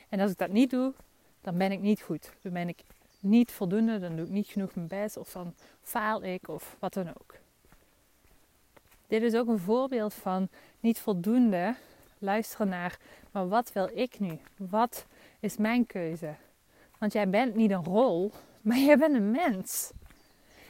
En 0.09 0.21
als 0.21 0.31
ik 0.31 0.39
dat 0.39 0.51
niet 0.51 0.71
doe, 0.71 0.93
dan 1.47 1.57
ben 1.57 1.73
ik 1.73 1.81
niet 1.81 2.01
goed. 2.01 2.31
Dan 2.43 2.53
ben 2.53 2.69
ik 2.69 2.79
niet 3.21 3.53
voldoende, 3.53 3.99
dan 3.99 4.17
doe 4.17 4.25
ik 4.25 4.31
niet 4.31 4.47
genoeg 4.47 4.75
mijn 4.75 4.87
best 4.87 5.17
of 5.17 5.33
dan 5.33 5.55
faal 5.83 6.23
ik 6.23 6.49
of 6.49 6.77
wat 6.79 6.93
dan 6.93 7.09
ook. 7.09 7.35
Dit 9.07 9.23
is 9.23 9.35
ook 9.35 9.49
een 9.49 9.59
voorbeeld 9.59 10.15
van 10.15 10.49
niet 10.81 10.99
voldoende 10.99 11.75
luisteren 12.19 12.69
naar, 12.69 12.99
maar 13.31 13.49
wat 13.49 13.73
wil 13.73 13.91
ik 13.95 14.21
nu? 14.21 14.39
Wat 14.57 15.07
is 15.41 15.57
mijn 15.57 15.87
keuze? 15.87 16.35
Want 16.99 17.13
jij 17.13 17.29
bent 17.29 17.55
niet 17.55 17.71
een 17.71 17.85
rol, 17.85 18.33
maar 18.67 18.79
jij 18.79 18.99
bent 18.99 19.15
een 19.15 19.31
mens. 19.31 19.91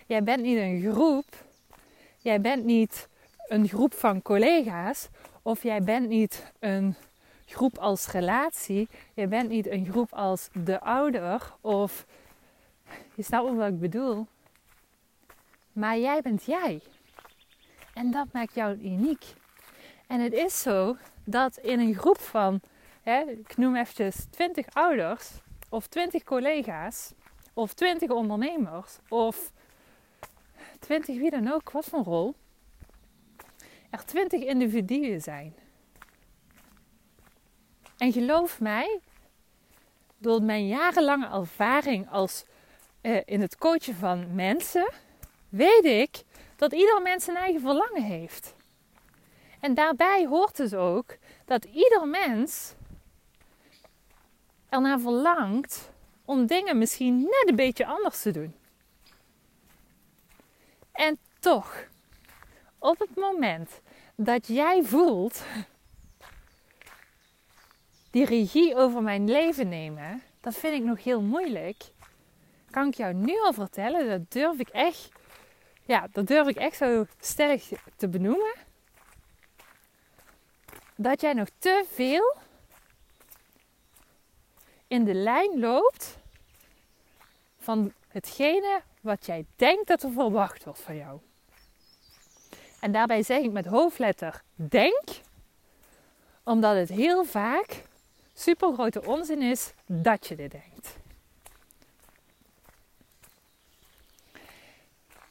Jij 0.07 0.23
bent 0.23 0.43
niet 0.43 0.59
een 0.59 0.93
groep. 0.93 1.45
Jij 2.19 2.41
bent 2.41 2.65
niet 2.65 3.09
een 3.49 3.69
groep 3.69 3.95
van 3.95 4.23
collega's. 4.23 5.09
Of 5.43 5.63
jij 5.63 5.83
bent 5.83 6.09
niet 6.09 6.53
een 6.59 6.97
groep 7.47 7.79
als 7.79 8.07
relatie. 8.07 8.89
Je 9.15 9.27
bent 9.27 9.49
niet 9.49 9.67
een 9.67 9.87
groep 9.91 10.13
als 10.13 10.49
de 10.53 10.81
ouder. 10.81 11.53
Of 11.61 12.07
je 13.15 13.23
snapt 13.23 13.55
wat 13.55 13.69
ik 13.69 13.81
bedoel. 13.81 14.27
Maar 15.73 15.99
jij 15.99 16.23
bent 16.23 16.45
jij. 16.45 16.81
En 17.95 18.11
dat 18.11 18.27
maakt 18.33 18.55
jou 18.55 18.79
uniek. 18.79 19.25
En 20.07 20.21
het 20.21 20.33
is 20.33 20.63
zo 20.63 20.97
dat 21.25 21.57
in 21.57 21.81
een 21.81 21.95
groep 21.95 22.19
van, 22.19 22.61
hè, 23.03 23.21
ik 23.21 23.57
noem 23.57 23.77
eventjes 23.77 24.27
20 24.31 24.67
ouders, 24.73 25.31
of 25.69 25.87
20 25.87 26.23
collega's, 26.25 27.13
of 27.55 27.75
20 27.75 28.11
ondernemers, 28.11 28.99
of 29.09 29.53
20 30.79 31.19
wie 31.19 31.31
dan 31.31 31.53
ook, 31.53 31.71
wat 31.71 31.85
voor 31.85 32.03
rol, 32.03 32.35
er 33.91 34.05
20 34.05 34.43
individuen 34.43 35.21
zijn. 35.21 35.55
En 37.99 38.13
geloof 38.13 38.61
mij, 38.61 39.01
door 40.19 40.43
mijn 40.43 40.67
jarenlange 40.69 41.27
ervaring 41.27 42.11
als 42.11 42.45
eh, 43.01 43.21
in 43.25 43.41
het 43.41 43.57
coachen 43.57 43.95
van 43.95 44.35
mensen, 44.35 44.93
weet 45.49 45.85
ik 45.85 46.23
dat 46.57 46.73
ieder 46.73 47.03
mens 47.03 47.27
een 47.27 47.37
eigen 47.37 47.61
verlangen 47.61 48.03
heeft. 48.03 48.55
En 49.61 49.75
daarbij 49.75 50.27
hoort 50.27 50.57
dus 50.57 50.75
ook 50.75 51.17
dat 51.45 51.65
ieder 51.65 52.09
mens 52.09 52.75
ernaar 54.69 55.01
verlangt 55.01 55.91
om 56.25 56.47
dingen 56.47 56.79
misschien 56.79 57.19
net 57.21 57.45
een 57.47 57.57
beetje 57.57 57.87
anders 57.87 58.23
te 58.23 58.31
doen. 58.31 58.55
En 60.93 61.19
toch, 61.39 61.87
op 62.79 62.99
het 62.99 63.17
moment 63.17 63.81
dat 64.15 64.47
jij 64.47 64.83
voelt 64.83 65.45
die 68.17 68.25
regie 68.25 68.77
over 68.77 69.03
mijn 69.03 69.31
leven 69.31 69.69
nemen, 69.69 70.23
dat 70.41 70.55
vind 70.55 70.75
ik 70.75 70.83
nog 70.83 71.05
heel 71.05 71.21
moeilijk. 71.21 71.83
Kan 72.71 72.87
ik 72.87 72.95
jou 72.95 73.15
nu 73.15 73.41
al 73.41 73.53
vertellen, 73.53 74.09
dat 74.09 74.31
durf 74.33 74.59
ik 74.59 74.69
echt, 74.69 75.09
ja, 75.85 76.09
dat 76.13 76.27
durf 76.27 76.49
ik 76.49 76.57
echt 76.57 76.77
zo 76.77 77.07
stellig 77.21 77.73
te 77.97 78.09
benoemen. 78.09 78.55
Dat 80.95 81.21
jij 81.21 81.33
nog 81.33 81.49
te 81.59 81.85
veel 81.89 82.37
in 84.87 85.05
de 85.05 85.15
lijn 85.15 85.59
loopt 85.59 86.19
van 87.59 87.93
hetgene 88.09 88.81
wat 89.01 89.27
jij 89.27 89.47
denkt 89.57 89.87
dat 89.87 90.03
er 90.03 90.13
verwacht 90.13 90.65
wordt 90.65 90.81
van 90.81 90.97
jou. 90.97 91.21
En 92.81 92.93
daarbij 92.93 93.23
zeg 93.23 93.43
ik 93.43 93.53
met 93.53 93.67
hoofdletter 93.67 94.43
denk, 94.55 95.05
omdat 96.45 96.77
het 96.77 96.89
heel 96.89 97.25
vaak 97.25 97.85
super 98.39 98.73
grote 98.73 99.05
onzin 99.05 99.43
is 99.43 99.73
dat 99.87 100.27
je 100.27 100.37
dit 100.37 100.51
denkt. 100.51 100.97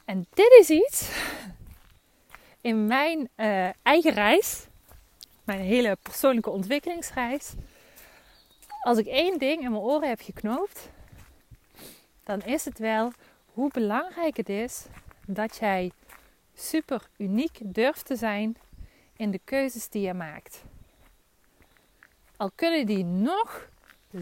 En 0.06 0.26
dit 0.34 0.52
is 0.60 0.70
iets 0.70 1.10
in 2.62 2.88
mijn 2.88 3.30
uh, 3.36 3.70
eigen 3.82 4.14
reis, 4.14 4.66
mijn 5.44 5.60
hele 5.60 5.98
persoonlijke 6.02 6.50
ontwikkelingsreis. 6.50 7.54
Als 8.82 8.98
ik 8.98 9.06
één 9.06 9.40
ding 9.40 9.62
in 9.62 9.72
mijn 9.72 9.84
oren 9.84 10.10
heb 10.10 10.22
geknoopt, 10.22 10.90
dan 12.24 12.42
is 12.42 12.66
het 12.66 12.80
wel 12.80 13.12
hoe 13.54 13.70
belangrijk 13.74 14.38
het 14.38 14.50
is 14.50 14.86
dat 15.26 15.58
jij 15.58 15.92
super 16.56 17.02
uniek 17.18 17.60
durft 17.62 18.06
te 18.06 18.16
zijn 18.16 18.58
in 19.16 19.32
de 19.32 19.40
keuzes 19.44 19.90
die 19.90 20.02
je 20.02 20.14
maakt. 20.14 20.64
Al 22.38 22.52
kunnen 22.56 22.86
die 22.86 23.04
nog 23.04 23.70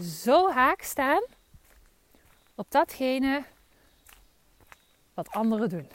zo 0.00 0.50
haak 0.50 0.82
staan 0.82 1.22
op 2.54 2.70
datgene 2.70 3.44
wat 5.14 5.30
anderen 5.30 5.68
doen. 5.68 5.88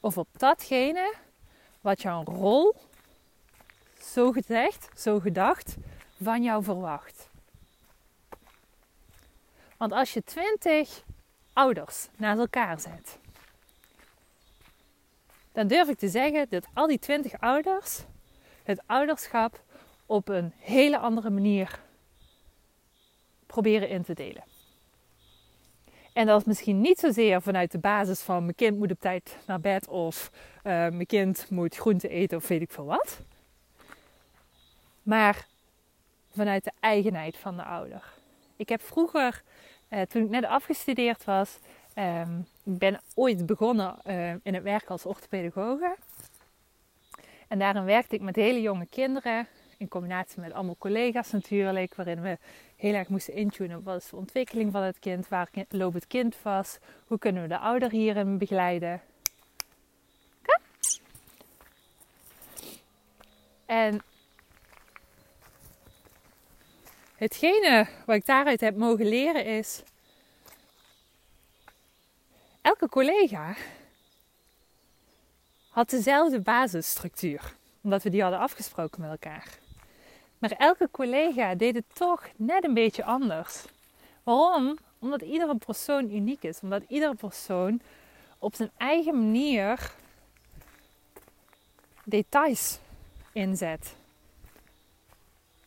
Of 0.00 0.18
op 0.18 0.28
datgene 0.32 1.14
wat 1.80 2.02
jouw 2.02 2.24
rol, 2.24 2.74
zo 4.00 4.32
gezegd, 4.32 4.88
zo 5.00 5.20
gedacht, 5.20 5.76
van 6.22 6.42
jou 6.42 6.64
verwacht. 6.64 7.28
Want 9.76 9.92
als 9.92 10.12
je 10.12 10.24
twintig 10.24 11.02
ouders 11.52 12.08
naast 12.16 12.38
elkaar 12.38 12.80
zet, 12.80 13.18
dan 15.52 15.66
durf 15.66 15.88
ik 15.88 15.98
te 15.98 16.08
zeggen 16.08 16.48
dat 16.48 16.66
al 16.74 16.86
die 16.86 16.98
twintig 16.98 17.40
ouders 17.40 18.00
het 18.62 18.82
ouderschap 18.86 19.62
op 20.08 20.28
een 20.28 20.52
hele 20.56 20.98
andere 20.98 21.30
manier 21.30 21.80
proberen 23.46 23.88
in 23.88 24.02
te 24.02 24.14
delen. 24.14 24.44
En 26.12 26.26
dat 26.26 26.40
is 26.40 26.46
misschien 26.46 26.80
niet 26.80 26.98
zozeer 26.98 27.42
vanuit 27.42 27.72
de 27.72 27.78
basis 27.78 28.20
van 28.20 28.42
mijn 28.42 28.54
kind 28.54 28.78
moet 28.78 28.90
op 28.90 29.00
tijd 29.00 29.36
naar 29.46 29.60
bed 29.60 29.88
of 29.88 30.30
uh, 30.56 30.62
mijn 30.72 31.06
kind 31.06 31.50
moet 31.50 31.76
groente 31.76 32.08
eten 32.08 32.36
of 32.36 32.48
weet 32.48 32.60
ik 32.60 32.70
veel 32.70 32.84
wat. 32.84 33.20
Maar 35.02 35.46
vanuit 36.30 36.64
de 36.64 36.72
eigenheid 36.80 37.36
van 37.36 37.56
de 37.56 37.62
ouder. 37.62 38.02
Ik 38.56 38.68
heb 38.68 38.82
vroeger, 38.82 39.42
uh, 39.90 40.00
toen 40.00 40.22
ik 40.22 40.30
net 40.30 40.44
afgestudeerd 40.44 41.24
was, 41.24 41.58
ik 42.64 42.78
ben 42.78 43.00
ooit 43.14 43.46
begonnen 43.46 43.96
uh, 44.06 44.30
in 44.30 44.54
het 44.54 44.62
werk 44.62 44.90
als 44.90 45.06
orthopedagoge. 45.06 45.96
En 47.48 47.58
daarin 47.58 47.84
werkte 47.84 48.14
ik 48.14 48.20
met 48.20 48.36
hele 48.36 48.60
jonge 48.60 48.86
kinderen 48.86 49.48
in 49.78 49.88
combinatie 49.88 50.40
met 50.40 50.52
allemaal 50.52 50.76
collega's 50.78 51.30
natuurlijk, 51.30 51.94
waarin 51.94 52.20
we 52.20 52.38
heel 52.76 52.94
erg 52.94 53.08
moesten 53.08 53.34
intunen 53.34 53.82
wat 53.82 54.02
is 54.02 54.08
de 54.08 54.16
ontwikkeling 54.16 54.72
van 54.72 54.82
het 54.82 54.98
kind, 54.98 55.28
waar 55.28 55.50
loopt 55.68 55.94
het 55.94 56.06
kind 56.06 56.36
vast, 56.36 56.78
hoe 57.06 57.18
kunnen 57.18 57.42
we 57.42 57.48
de 57.48 57.58
ouder 57.58 57.90
hierin 57.90 58.38
begeleiden. 58.38 59.02
En 63.66 64.02
hetgene 67.14 67.88
wat 68.06 68.16
ik 68.16 68.26
daaruit 68.26 68.60
heb 68.60 68.76
mogen 68.76 69.06
leren 69.06 69.44
is, 69.44 69.82
elke 72.62 72.88
collega 72.88 73.54
had 75.68 75.90
dezelfde 75.90 76.40
basisstructuur, 76.40 77.54
omdat 77.82 78.02
we 78.02 78.10
die 78.10 78.22
hadden 78.22 78.40
afgesproken 78.40 79.00
met 79.00 79.10
elkaar. 79.10 79.58
Maar 80.38 80.50
elke 80.50 80.88
collega 80.90 81.54
deed 81.54 81.74
het 81.74 81.94
toch 81.94 82.28
net 82.36 82.64
een 82.64 82.74
beetje 82.74 83.04
anders. 83.04 83.64
Waarom? 84.22 84.78
Omdat 84.98 85.22
iedere 85.22 85.56
persoon 85.56 86.10
uniek 86.10 86.42
is. 86.42 86.60
Omdat 86.60 86.82
iedere 86.88 87.14
persoon 87.14 87.80
op 88.38 88.54
zijn 88.54 88.70
eigen 88.76 89.14
manier 89.14 89.92
details 92.04 92.78
inzet. 93.32 93.96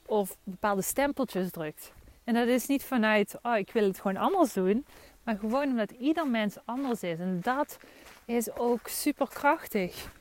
Of 0.06 0.38
bepaalde 0.44 0.82
stempeltjes 0.82 1.52
drukt. 1.52 1.92
En 2.24 2.34
dat 2.34 2.48
is 2.48 2.68
niet 2.68 2.84
vanuit, 2.84 3.40
oh 3.42 3.58
ik 3.58 3.72
wil 3.72 3.84
het 3.84 4.00
gewoon 4.00 4.18
anders 4.18 4.54
doen. 4.54 4.86
Maar 5.24 5.38
gewoon 5.38 5.70
omdat 5.70 5.92
ieder 5.92 6.28
mens 6.28 6.56
anders 6.66 7.04
is. 7.04 7.20
En 7.20 7.40
dat 7.42 7.78
is 8.26 8.56
ook 8.56 8.88
super 8.88 9.28
krachtig. 9.28 10.12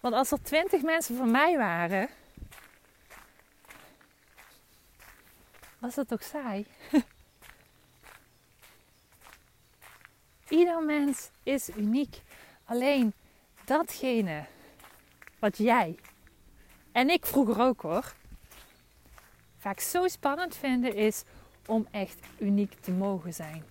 Want 0.00 0.14
als 0.14 0.30
er 0.30 0.42
twintig 0.42 0.82
mensen 0.82 1.16
van 1.16 1.30
mij 1.30 1.56
waren, 1.56 2.08
was 5.80 5.94
dat 5.94 6.08
toch 6.08 6.22
saai? 6.22 6.66
Ieder 10.48 10.82
mens 10.82 11.30
is 11.42 11.70
uniek. 11.76 12.22
Alleen 12.64 13.12
datgene 13.64 14.46
wat 15.38 15.56
jij 15.56 15.96
en 16.92 17.10
ik 17.10 17.26
vroeger 17.26 17.60
ook 17.60 17.80
hoor, 17.80 18.14
vaak 19.58 19.80
zo 19.80 20.08
spannend 20.08 20.56
vinden 20.56 20.94
is 20.94 21.22
om 21.66 21.86
echt 21.90 22.18
uniek 22.38 22.72
te 22.80 22.90
mogen 22.90 23.34
zijn. 23.34 23.64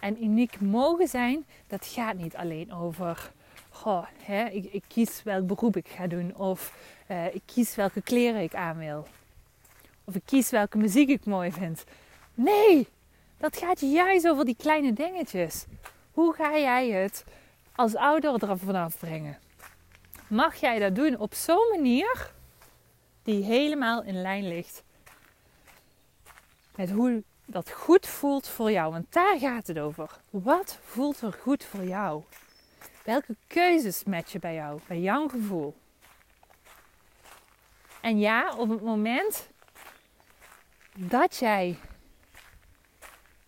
En 0.00 0.24
uniek 0.24 0.60
mogen 0.60 1.08
zijn, 1.08 1.44
dat 1.66 1.86
gaat 1.86 2.16
niet 2.16 2.36
alleen 2.36 2.72
over, 2.72 3.32
goh, 3.68 4.06
hè, 4.22 4.44
ik, 4.44 4.72
ik 4.72 4.84
kies 4.88 5.22
welk 5.22 5.46
beroep 5.46 5.76
ik 5.76 5.88
ga 5.88 6.06
doen 6.06 6.34
of 6.36 6.76
uh, 7.08 7.34
ik 7.34 7.42
kies 7.44 7.74
welke 7.74 8.02
kleren 8.02 8.42
ik 8.42 8.54
aan 8.54 8.78
wil. 8.78 9.06
Of 10.04 10.14
ik 10.14 10.22
kies 10.24 10.50
welke 10.50 10.78
muziek 10.78 11.08
ik 11.08 11.24
mooi 11.24 11.52
vind. 11.52 11.84
Nee, 12.34 12.88
dat 13.38 13.56
gaat 13.56 13.80
juist 13.80 14.28
over 14.28 14.44
die 14.44 14.56
kleine 14.56 14.92
dingetjes. 14.92 15.64
Hoe 16.12 16.34
ga 16.34 16.58
jij 16.58 16.90
het 16.90 17.24
als 17.74 17.94
ouder 17.94 18.48
er 18.50 18.58
vanaf 18.58 18.98
brengen? 18.98 19.38
Mag 20.26 20.54
jij 20.54 20.78
dat 20.78 20.94
doen 20.94 21.18
op 21.18 21.34
zo'n 21.34 21.68
manier 21.70 22.32
die 23.22 23.44
helemaal 23.44 24.02
in 24.02 24.22
lijn 24.22 24.48
ligt 24.48 24.82
met 26.76 26.90
hoe 26.90 27.22
dat 27.44 27.70
goed 27.70 28.06
voelt 28.06 28.48
voor 28.48 28.70
jou? 28.70 28.92
Want 28.92 29.12
daar 29.12 29.38
gaat 29.38 29.66
het 29.66 29.78
over. 29.78 30.10
Wat 30.30 30.78
voelt 30.84 31.20
er 31.20 31.32
goed 31.32 31.64
voor 31.64 31.84
jou? 31.84 32.22
Welke 33.04 33.36
keuzes 33.46 34.04
matchen 34.04 34.40
bij 34.40 34.54
jou, 34.54 34.80
bij 34.86 35.00
jouw 35.00 35.28
gevoel? 35.28 35.74
En 38.00 38.18
ja, 38.18 38.54
op 38.56 38.68
het 38.68 38.82
moment 38.82 39.48
dat 40.96 41.36
jij 41.36 41.78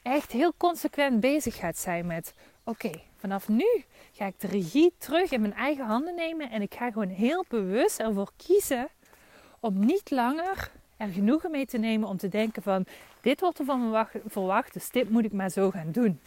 echt 0.02 0.32
heel 0.32 0.52
consequent 0.56 1.20
bezig 1.20 1.56
gaat 1.56 1.78
zijn 1.78 2.06
met: 2.06 2.34
oké, 2.64 2.90
vanaf 3.16 3.48
nu 3.48 3.84
ga 4.12 4.26
ik 4.26 4.40
de 4.40 4.46
regie 4.46 4.94
terug 4.98 5.30
in 5.30 5.40
mijn 5.40 5.54
eigen 5.54 5.84
handen 5.84 6.14
nemen 6.14 6.50
en 6.50 6.62
ik 6.62 6.74
ga 6.74 6.90
gewoon 6.90 7.08
heel 7.08 7.44
bewust 7.48 8.00
ervoor 8.00 8.30
kiezen 8.36 8.88
om 9.60 9.84
niet 9.84 10.10
langer 10.10 10.70
er 10.96 11.08
genoegen 11.08 11.50
mee 11.50 11.66
te 11.66 11.78
nemen 11.78 12.08
om 12.08 12.16
te 12.16 12.28
denken 12.28 12.62
van 12.62 12.86
dit 13.20 13.40
wordt 13.40 13.58
er 13.58 13.64
van 13.64 13.90
me 13.90 14.06
verwacht, 14.26 14.72
dus 14.72 14.90
dit 14.90 15.10
moet 15.10 15.24
ik 15.24 15.32
maar 15.32 15.50
zo 15.50 15.70
gaan 15.70 15.92
doen. 15.92 16.20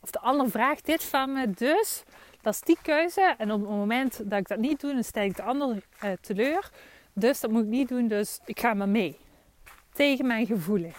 Of 0.00 0.10
de 0.10 0.20
ander 0.20 0.50
vraagt 0.50 0.86
dit 0.86 1.04
van 1.04 1.32
me, 1.32 1.50
dus 1.50 2.02
dat 2.40 2.54
is 2.54 2.60
die 2.60 2.78
keuze. 2.82 3.34
En 3.38 3.52
op 3.52 3.60
het 3.60 3.68
moment 3.68 4.30
dat 4.30 4.38
ik 4.38 4.48
dat 4.48 4.58
niet 4.58 4.80
doe, 4.80 4.92
dan 4.92 5.04
stel 5.04 5.22
ik 5.22 5.36
de 5.36 5.42
ander 5.42 5.82
uh, 6.04 6.10
teleur. 6.20 6.70
Dus 7.12 7.40
dat 7.40 7.50
moet 7.50 7.62
ik 7.62 7.68
niet 7.68 7.88
doen, 7.88 8.08
dus 8.08 8.40
ik 8.44 8.60
ga 8.60 8.74
maar 8.74 8.88
mee. 8.88 9.18
Tegen 9.92 10.26
mijn 10.26 10.46
gevoel 10.46 10.92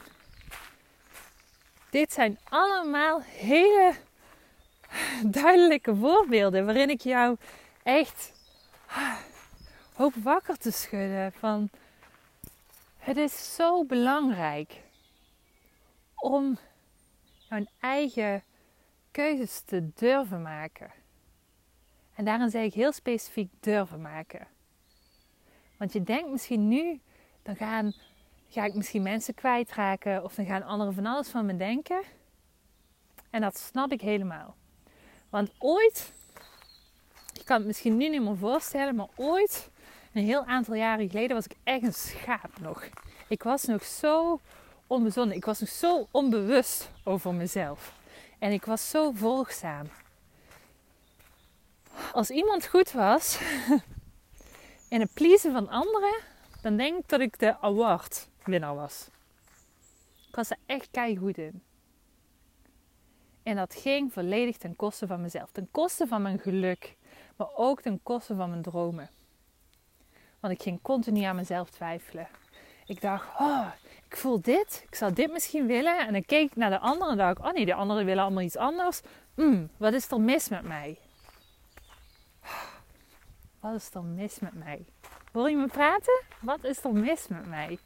Dit 1.90 2.14
zijn 2.14 2.40
allemaal 2.50 3.22
hele 3.22 3.94
duidelijke 5.26 5.96
voorbeelden 5.96 6.66
waarin 6.66 6.90
ik 6.90 7.02
jou 7.02 7.38
echt 7.84 8.34
hoop 9.94 10.14
wakker 10.14 10.58
te 10.58 10.72
schudden 10.72 11.32
van 11.32 11.70
het 12.98 13.18
is 13.18 13.56
zo 13.56 13.86
belangrijk 13.86 14.82
om 16.16 16.58
jouw 17.50 17.66
eigen 17.80 18.44
keuzes 19.12 19.62
te 19.62 19.90
durven 19.94 20.42
maken. 20.42 20.92
En 22.16 22.26
daarin 22.26 22.50
zeg 22.50 22.64
ik 22.64 22.74
heel 22.74 22.92
specifiek 22.92 23.52
durven 23.60 24.02
maken. 24.02 24.48
Want 25.84 25.96
je 25.96 26.04
denkt 26.04 26.30
misschien 26.30 26.68
nu, 26.68 27.00
dan 27.42 27.56
gaan, 27.56 27.94
ga 28.50 28.66
ik 28.66 28.74
misschien 28.74 29.02
mensen 29.02 29.34
kwijtraken 29.34 30.24
of 30.24 30.36
dan 30.36 30.46
gaan 30.46 30.64
anderen 30.64 30.94
van 30.94 31.06
alles 31.06 31.30
van 31.30 31.46
me 31.46 31.58
denken. 31.58 32.02
En 33.30 33.42
dat 33.42 33.58
snap 33.58 33.92
ik 33.92 34.02
helemaal. 34.02 34.56
Want 35.30 35.52
ooit, 35.58 36.14
je 37.34 37.44
kan 37.44 37.58
het 37.58 37.66
misschien 37.66 37.98
nu 37.98 38.10
niet 38.10 38.22
meer 38.22 38.38
voorstellen, 38.38 38.96
maar 38.96 39.08
ooit, 39.16 39.70
een 40.14 40.24
heel 40.24 40.46
aantal 40.46 40.76
jaren 40.76 41.10
geleden, 41.10 41.36
was 41.36 41.46
ik 41.46 41.56
echt 41.64 41.84
een 41.84 41.94
schaap 41.94 42.60
nog. 42.60 42.84
Ik 43.28 43.44
was 43.44 43.64
nog 43.64 43.84
zo 43.84 44.40
onbezonnen, 44.88 45.36
ik 45.36 45.46
was 45.46 45.60
nog 45.60 45.70
zo 45.70 46.08
onbewust 46.12 46.92
over 47.04 47.34
mezelf. 47.34 47.94
En 48.40 48.52
ik 48.52 48.66
was 48.66 48.90
zo 48.90 49.12
volgzaam. 49.12 49.90
Als 52.14 52.30
iemand 52.30 52.66
goed 52.66 52.92
was 52.92 53.40
in 54.94 55.00
het 55.00 55.14
pleasen 55.14 55.52
van 55.52 55.70
anderen, 55.70 56.14
dan 56.62 56.78
denk 56.78 56.98
ik 56.98 57.10
dat 57.10 57.20
ik 57.20 57.40
de 57.40 57.60
award 57.60 58.28
winnaar 58.44 58.76
was. 58.76 59.10
Ik 60.28 60.36
was 60.36 60.50
er 60.50 60.58
echt 60.66 60.90
goed 61.20 61.38
in. 61.38 61.64
En 63.44 63.56
dat 63.56 63.76
ging 63.76 64.14
volledig 64.14 64.58
ten 64.58 64.76
koste 64.76 65.08
van 65.08 65.22
mezelf. 65.22 65.52
Ten 65.52 65.68
koste 65.72 66.08
van 66.08 66.22
mijn 66.22 66.40
geluk. 66.40 66.96
Maar 67.36 67.48
ook 67.56 67.82
ten 67.82 68.00
koste 68.04 68.36
van 68.36 68.50
mijn 68.50 68.62
dromen. 68.62 69.10
Want 70.40 70.54
ik 70.54 70.62
ging 70.62 70.82
continu 70.82 71.22
aan 71.22 71.36
mezelf 71.36 71.70
twijfelen. 71.70 72.28
Ik 72.86 73.02
dacht, 73.02 73.40
oh, 73.40 73.68
ik 74.08 74.18
voel 74.18 74.42
dit. 74.42 74.84
Ik 74.88 74.96
zou 74.96 75.14
dit 75.14 75.32
misschien 75.32 75.68
willen. 75.68 76.08
En 76.08 76.14
dan 76.14 76.26
keek 76.26 76.50
ik 76.50 76.56
naar 76.56 76.70
de 76.70 76.80
anderen 76.80 77.12
en 77.12 77.18
dacht 77.18 77.40
oh 77.40 77.54
nee, 77.54 77.66
de 77.66 77.74
anderen 77.74 78.06
willen 78.06 78.24
allemaal 78.24 78.44
iets 78.44 78.58
anders. 78.58 79.02
Hmm, 79.36 79.70
wat 79.78 79.94
is 79.94 80.12
er 80.12 80.22
mis 80.22 80.50
met 80.50 80.64
mij? 80.64 80.98
Wat 83.64 83.74
is 83.74 83.90
er 83.94 84.04
mis 84.04 84.40
met 84.40 84.54
mij? 84.54 84.86
Hoor 85.32 85.50
je 85.50 85.56
me 85.56 85.68
praten? 85.68 86.22
Wat 86.40 86.64
is 86.64 86.84
er 86.84 86.94
mis 86.94 87.28
met 87.28 87.48
mij? 87.48 87.80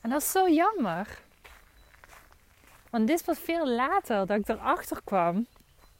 En 0.00 0.10
dat 0.10 0.20
is 0.20 0.30
zo 0.30 0.48
jammer. 0.48 1.18
Want 2.90 3.06
dit 3.06 3.24
was 3.24 3.38
veel 3.38 3.68
later 3.68 4.26
dat 4.26 4.38
ik 4.38 4.48
erachter 4.48 5.00
kwam 5.04 5.46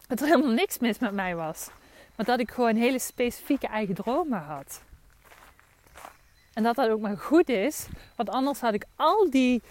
dat 0.06 0.20
er 0.20 0.26
helemaal 0.26 0.52
niks 0.52 0.78
mis 0.78 0.98
met 0.98 1.12
mij 1.12 1.36
was. 1.36 1.70
Maar 2.16 2.26
dat 2.26 2.40
ik 2.40 2.50
gewoon 2.50 2.76
hele 2.76 2.98
specifieke 2.98 3.66
eigen 3.66 3.94
dromen 3.94 4.42
had. 4.42 4.82
En 6.54 6.62
dat 6.62 6.76
dat 6.76 6.88
ook 6.88 7.00
maar 7.00 7.18
goed 7.18 7.48
is, 7.48 7.86
want 8.16 8.28
anders 8.28 8.60
had 8.60 8.74
ik 8.74 8.84
al 8.96 9.30
die 9.30 9.62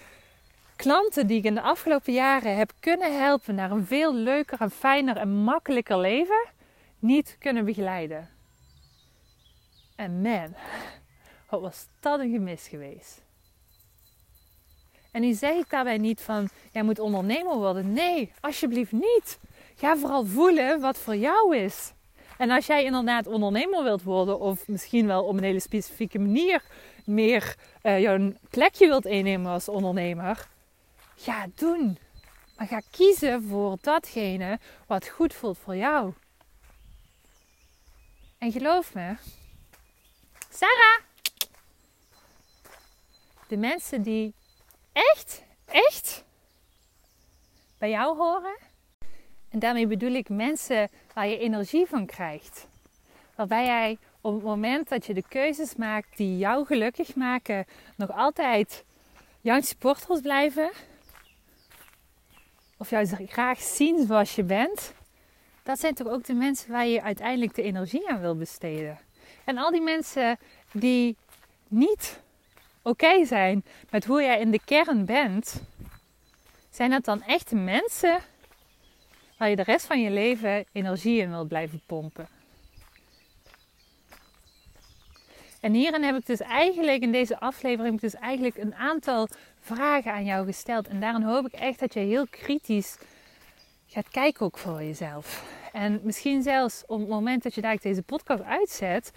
klanten 0.76 1.28
die 1.28 1.38
ik 1.38 1.43
in 1.43 1.56
de 1.56 1.62
afgelopen 1.62 2.13
jaren 2.13 2.56
heb 2.56 2.72
kunnen 2.80 3.19
helpen 3.19 3.56
naar 3.56 3.72
een 3.72 3.86
veel 3.86 4.13
leuker 4.13 4.62
en 4.62 4.72
fijner 4.72 5.17
en 5.17 5.30
makkelijker 5.30 5.98
leven, 5.98 6.46
niet 7.00 7.36
kunnen 7.39 7.65
begeleiden. 7.65 8.33
En 9.95 10.21
man, 10.21 10.56
wat 11.49 11.62
was 11.62 11.88
dat 11.99 12.19
een 12.19 12.32
gemis 12.32 12.67
geweest. 12.67 13.21
En 15.12 15.21
nu 15.21 15.34
zeg 15.34 15.56
ik 15.56 15.69
daarbij 15.69 15.97
niet 15.97 16.21
van, 16.21 16.49
jij 16.71 16.84
moet 16.84 16.99
ondernemer 16.99 17.56
worden. 17.56 17.93
Nee, 17.93 18.32
alsjeblieft 18.39 18.91
niet. 18.91 19.39
Ga 19.75 19.97
vooral 19.97 20.25
voelen 20.25 20.79
wat 20.79 20.97
voor 20.97 21.15
jou 21.15 21.58
is. 21.58 21.93
En 22.38 22.49
als 22.49 22.65
jij 22.65 22.84
inderdaad 22.84 23.27
ondernemer 23.27 23.84
wilt 23.84 24.03
worden, 24.03 24.39
of 24.39 24.67
misschien 24.67 25.08
wel 25.08 25.23
op 25.23 25.38
een 25.38 25.43
hele 25.43 25.60
specifieke 25.60 26.19
manier 26.19 26.63
meer 27.06 27.56
uh, 27.84 27.99
jouw 27.99 28.34
plekje 28.49 28.88
wilt 28.88 29.06
innemen 29.06 29.51
als 29.51 29.69
ondernemer, 29.69 30.47
ga 31.15 31.47
doen. 31.56 31.97
Maar 32.58 32.67
ga 32.67 32.82
kiezen 32.91 33.43
voor 33.43 33.77
datgene 33.82 34.60
wat 34.88 35.08
goed 35.08 35.34
voelt 35.34 35.58
voor 35.58 35.75
jou. 35.75 36.13
En 38.38 38.51
geloof 38.51 38.93
me, 38.93 39.15
Sarah, 40.55 40.99
de 43.47 43.57
mensen 43.57 44.01
die 44.01 44.33
echt, 44.91 45.43
echt 45.65 46.23
bij 47.77 47.89
jou 47.89 48.17
horen, 48.17 48.57
en 49.49 49.59
daarmee 49.59 49.87
bedoel 49.87 50.11
ik 50.11 50.29
mensen 50.29 50.89
waar 51.13 51.27
je 51.27 51.37
energie 51.37 51.85
van 51.85 52.05
krijgt. 52.05 52.67
Waarbij 53.35 53.65
jij 53.65 53.97
op 54.21 54.33
het 54.33 54.43
moment 54.43 54.89
dat 54.89 55.05
je 55.05 55.13
de 55.13 55.27
keuzes 55.27 55.75
maakt 55.75 56.17
die 56.17 56.37
jou 56.37 56.65
gelukkig 56.65 57.15
maken, 57.15 57.65
nog 57.95 58.11
altijd 58.11 58.83
jouw 59.41 59.61
supporters 59.61 60.21
blijven. 60.21 60.71
Of 62.77 62.89
jou 62.89 63.25
graag 63.27 63.61
zien 63.61 64.05
zoals 64.05 64.35
je 64.35 64.43
bent. 64.43 64.93
Dat 65.63 65.79
zijn 65.79 65.93
toch 65.93 66.07
ook 66.07 66.23
de 66.23 66.33
mensen 66.33 66.71
waar 66.71 66.85
je 66.85 67.01
uiteindelijk 67.01 67.55
de 67.55 67.61
energie 67.61 68.09
aan 68.09 68.19
wil 68.19 68.35
besteden. 68.35 68.99
En 69.43 69.58
al 69.58 69.71
die 69.71 69.82
mensen 69.82 70.38
die 70.71 71.17
niet 71.67 72.21
oké 72.82 73.25
zijn 73.25 73.63
met 73.89 74.06
hoe 74.06 74.21
jij 74.21 74.39
in 74.39 74.51
de 74.51 74.62
kern 74.65 75.06
bent, 75.06 75.62
zijn 76.69 76.89
dat 76.89 77.06
dan 77.06 77.21
echte 77.21 77.56
mensen 77.56 78.19
waar 79.38 79.49
je 79.49 79.56
de 79.56 79.63
rest 79.63 79.86
van 79.86 80.01
je 80.01 80.10
leven 80.10 80.65
energie 80.71 81.21
in 81.21 81.29
wilt 81.29 81.47
blijven 81.47 81.82
pompen. 81.86 82.27
En 85.62 85.73
hierin 85.73 86.03
heb 86.03 86.15
ik 86.15 86.25
dus 86.25 86.39
eigenlijk 86.39 87.01
in 87.01 87.12
deze 87.12 87.39
aflevering 87.39 87.99
dus 87.99 88.13
eigenlijk 88.13 88.58
een 88.58 88.75
aantal 88.75 89.27
vragen 89.60 90.13
aan 90.13 90.25
jou 90.25 90.45
gesteld. 90.45 90.88
En 90.88 90.99
daarin 90.99 91.21
hoop 91.21 91.45
ik 91.45 91.53
echt 91.53 91.79
dat 91.79 91.93
je 91.93 91.99
heel 91.99 92.27
kritisch 92.27 92.97
gaat 93.88 94.10
kijken 94.10 94.45
ook 94.45 94.58
voor 94.58 94.84
jezelf. 94.84 95.43
En 95.73 95.99
misschien 96.03 96.41
zelfs 96.41 96.84
op 96.88 96.99
het 96.99 97.10
moment 97.10 97.43
dat 97.43 97.56
je 97.56 97.62
daar 97.62 97.77
deze 97.77 98.01
podcast 98.01 98.43
uitzet, 98.43 99.12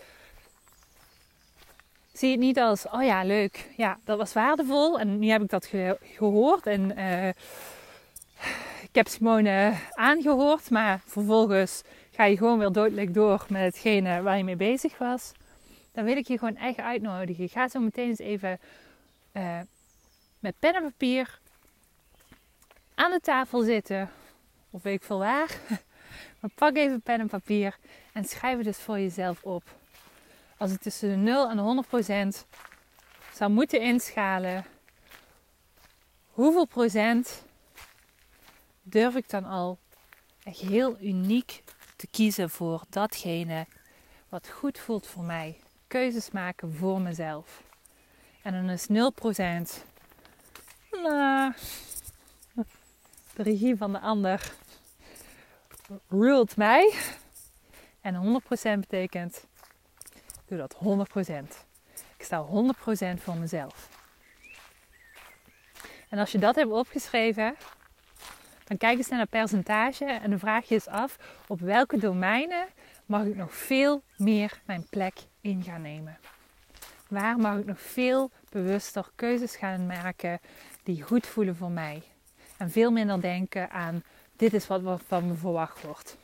zie 2.18 2.30
het 2.30 2.40
niet 2.40 2.58
als, 2.58 2.88
oh 2.88 3.04
ja, 3.04 3.24
leuk, 3.24 3.70
ja, 3.76 3.98
dat 4.04 4.18
was 4.18 4.32
waardevol 4.32 4.98
en 4.98 5.18
nu 5.18 5.28
heb 5.28 5.42
ik 5.42 5.50
dat 5.50 5.70
gehoord 6.00 6.66
en 6.66 6.98
uh, 6.98 7.28
ik 8.82 8.92
heb 8.92 9.08
Simone 9.08 9.74
aangehoord, 9.90 10.70
maar 10.70 11.00
vervolgens 11.04 11.82
ga 12.10 12.24
je 12.24 12.36
gewoon 12.36 12.58
weer 12.58 12.72
doodelijk 12.72 13.14
door 13.14 13.46
met 13.48 13.62
hetgene 13.62 14.22
waar 14.22 14.36
je 14.36 14.44
mee 14.44 14.56
bezig 14.56 14.98
was. 14.98 15.32
Dan 15.92 16.04
wil 16.04 16.16
ik 16.16 16.26
je 16.26 16.38
gewoon 16.38 16.56
echt 16.56 16.78
uitnodigen. 16.78 17.48
Ga 17.48 17.68
zo 17.68 17.80
meteen 17.80 18.08
eens 18.08 18.18
even 18.18 18.58
uh, 19.32 19.60
met 20.38 20.54
pen 20.58 20.74
en 20.74 20.82
papier 20.82 21.38
aan 22.94 23.10
de 23.10 23.20
tafel 23.20 23.62
zitten. 23.62 24.10
Of 24.70 24.82
weet 24.82 24.94
ik 24.94 25.02
veel 25.02 25.18
waar. 25.18 25.50
Maar 26.40 26.50
pak 26.54 26.76
even 26.76 27.00
pen 27.00 27.20
en 27.20 27.28
papier 27.28 27.76
en 28.12 28.24
schrijf 28.24 28.56
het 28.56 28.64
dus 28.64 28.78
voor 28.78 28.98
jezelf 28.98 29.42
op. 29.42 29.62
Als 30.56 30.70
het 30.70 30.80
tussen 30.80 31.08
de 31.08 31.16
0 31.16 31.48
en 31.50 31.56
de 31.56 31.62
100 31.62 31.88
procent 31.88 32.46
zou 33.32 33.50
moeten 33.50 33.80
inschalen, 33.80 34.64
hoeveel 36.30 36.66
procent 36.66 37.44
durf 38.82 39.16
ik 39.16 39.30
dan 39.30 39.44
al 39.44 39.78
echt 40.42 40.58
heel 40.58 40.96
uniek 41.00 41.62
te 41.96 42.06
kiezen 42.06 42.50
voor 42.50 42.84
datgene 42.88 43.66
wat 44.28 44.48
goed 44.48 44.78
voelt 44.78 45.06
voor 45.06 45.24
mij. 45.24 45.58
Keuzes 45.86 46.30
maken 46.30 46.74
voor 46.74 47.00
mezelf. 47.00 47.62
En 48.42 48.52
dan 48.52 48.70
is 48.70 48.86
0% 48.86 48.92
nou, 50.90 51.52
de 53.34 53.42
regie 53.42 53.76
van 53.76 53.92
de 53.92 54.00
ander 54.00 54.52
rult 56.08 56.56
mij. 56.56 56.94
En 58.00 58.40
100% 58.42 58.78
betekent, 58.78 59.36
ik 59.36 59.55
doe 60.46 60.58
dat 60.58 60.74
100%. 60.74 60.78
Ik 62.16 62.24
sta 62.24 62.46
100% 62.46 63.20
voor 63.22 63.36
mezelf. 63.36 63.88
En 66.08 66.18
als 66.18 66.32
je 66.32 66.38
dat 66.38 66.54
hebt 66.54 66.70
opgeschreven, 66.70 67.56
dan 68.64 68.76
kijk 68.76 68.98
eens 68.98 69.08
naar 69.08 69.20
het 69.20 69.30
percentage 69.30 70.04
en 70.04 70.30
dan 70.30 70.38
vraag 70.38 70.68
je 70.68 70.74
eens 70.74 70.88
af 70.88 71.16
op 71.48 71.60
welke 71.60 71.98
domeinen 71.98 72.66
mag 73.06 73.24
ik 73.24 73.36
nog 73.36 73.54
veel 73.54 74.02
meer 74.16 74.60
mijn 74.64 74.86
plek 74.90 75.14
in 75.40 75.62
gaan 75.62 75.82
nemen. 75.82 76.18
Waar 77.08 77.38
mag 77.38 77.58
ik 77.58 77.64
nog 77.64 77.80
veel 77.80 78.30
bewuster 78.50 79.10
keuzes 79.14 79.56
gaan 79.56 79.86
maken 79.86 80.40
die 80.82 81.02
goed 81.02 81.26
voelen 81.26 81.56
voor 81.56 81.70
mij. 81.70 82.02
En 82.56 82.70
veel 82.70 82.90
minder 82.90 83.20
denken 83.20 83.70
aan 83.70 84.02
dit 84.36 84.54
is 84.54 84.66
wat 84.66 85.00
van 85.06 85.26
me 85.28 85.34
verwacht 85.34 85.82
wordt. 85.82 86.16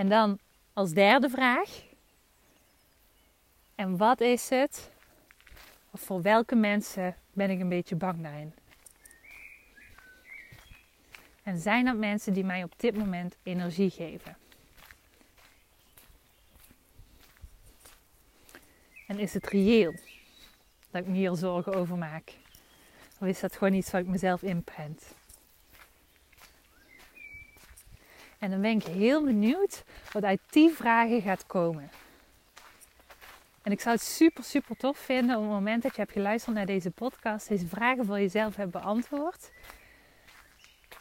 En 0.00 0.08
dan 0.08 0.38
als 0.72 0.92
derde 0.92 1.28
vraag. 1.28 1.82
En 3.74 3.96
wat 3.96 4.20
is 4.20 4.48
het? 4.48 4.90
Of 5.90 6.00
voor 6.00 6.22
welke 6.22 6.54
mensen 6.54 7.16
ben 7.32 7.50
ik 7.50 7.60
een 7.60 7.68
beetje 7.68 7.96
bang 7.96 8.22
daarin? 8.22 8.54
En 11.42 11.58
zijn 11.58 11.84
dat 11.84 11.96
mensen 11.96 12.32
die 12.32 12.44
mij 12.44 12.62
op 12.62 12.72
dit 12.76 12.96
moment 12.96 13.36
energie 13.42 13.90
geven? 13.90 14.36
En 19.06 19.18
is 19.18 19.34
het 19.34 19.46
reëel 19.46 19.94
dat 20.90 21.02
ik 21.02 21.06
me 21.06 21.16
hier 21.16 21.34
zorgen 21.34 21.74
over 21.74 21.96
maak? 21.96 22.32
Of 23.18 23.26
is 23.26 23.40
dat 23.40 23.56
gewoon 23.56 23.74
iets 23.74 23.90
wat 23.90 24.00
ik 24.00 24.06
mezelf 24.06 24.42
inprent? 24.42 25.14
En 28.40 28.50
dan 28.50 28.60
ben 28.60 28.70
ik 28.70 28.82
heel 28.82 29.24
benieuwd 29.24 29.84
wat 30.12 30.24
uit 30.24 30.40
die 30.50 30.70
vragen 30.70 31.22
gaat 31.22 31.46
komen. 31.46 31.90
En 33.62 33.72
ik 33.72 33.80
zou 33.80 33.94
het 33.94 34.04
super, 34.04 34.44
super 34.44 34.76
tof 34.76 34.98
vinden 34.98 35.36
op 35.36 35.42
het 35.42 35.50
moment 35.50 35.82
dat 35.82 35.94
je 35.94 36.00
hebt 36.00 36.12
geluisterd 36.12 36.56
naar 36.56 36.66
deze 36.66 36.90
podcast, 36.90 37.48
deze 37.48 37.66
vragen 37.66 38.06
voor 38.06 38.18
jezelf 38.18 38.56
hebt 38.56 38.70
beantwoord. 38.70 39.50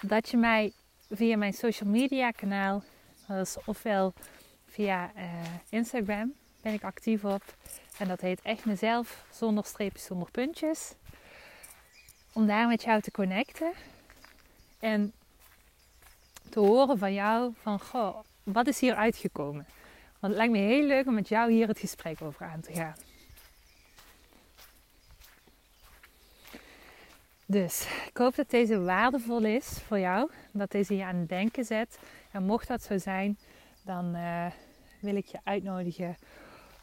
Dat 0.02 0.30
je 0.30 0.38
mij 0.38 0.73
via 1.10 1.38
mijn 1.38 1.54
social 1.54 1.89
media 1.89 2.32
kanaal, 2.32 2.84
is 3.30 3.58
ofwel 3.65 4.13
via 4.65 5.12
uh, 5.15 5.23
Instagram, 5.69 6.34
ben 6.62 6.73
ik 6.73 6.84
actief 6.84 7.23
op. 7.23 7.43
En 7.97 8.08
dat 8.08 8.21
heet 8.21 8.41
echt 8.41 8.65
mezelf, 8.65 9.25
zonder 9.32 9.65
streepjes, 9.65 10.06
zonder 10.06 10.32
puntjes. 10.32 10.93
Om 12.34 12.47
daar 12.47 12.67
met 12.67 12.84
jou 12.84 13.02
te 13.02 13.12
connecten. 13.12 13.71
En 14.80 15.13
te 16.50 16.60
horen 16.60 16.98
van 16.98 17.14
jou 17.14 17.54
van, 17.62 17.80
goh, 17.80 18.20
wat 18.44 18.68
is 18.68 18.80
hier 18.80 18.96
uitgekomen? 18.96 19.66
Want 20.20 20.34
het 20.34 20.36
lijkt 20.36 20.52
me 20.52 20.58
heel 20.58 20.84
leuk 20.84 21.08
om 21.08 21.14
met 21.14 21.28
jou 21.28 21.52
hier 21.52 21.68
het 21.68 21.80
gesprek 21.80 22.22
over 22.22 22.46
aan 22.46 22.62
te 22.62 22.74
gaan. 22.74 22.96
Dus 27.46 27.88
ik 28.08 28.18
hoop 28.18 28.36
dat 28.36 28.50
deze 28.50 28.80
waardevol 28.80 29.44
is 29.44 29.68
voor 29.88 30.00
jou. 30.00 30.30
Dat 30.52 30.72
deze 30.72 30.96
je 30.96 31.04
aan 31.04 31.16
het 31.16 31.30
denken 31.30 31.66
zet. 31.66 32.00
En 32.32 32.44
mocht 32.44 32.68
dat 32.68 32.84
zo 32.84 32.98
zijn, 32.98 33.38
dan 33.84 34.16
uh, 34.16 34.46
wil 35.00 35.16
ik 35.16 35.26
je 35.26 35.40
uitnodigen 35.44 36.18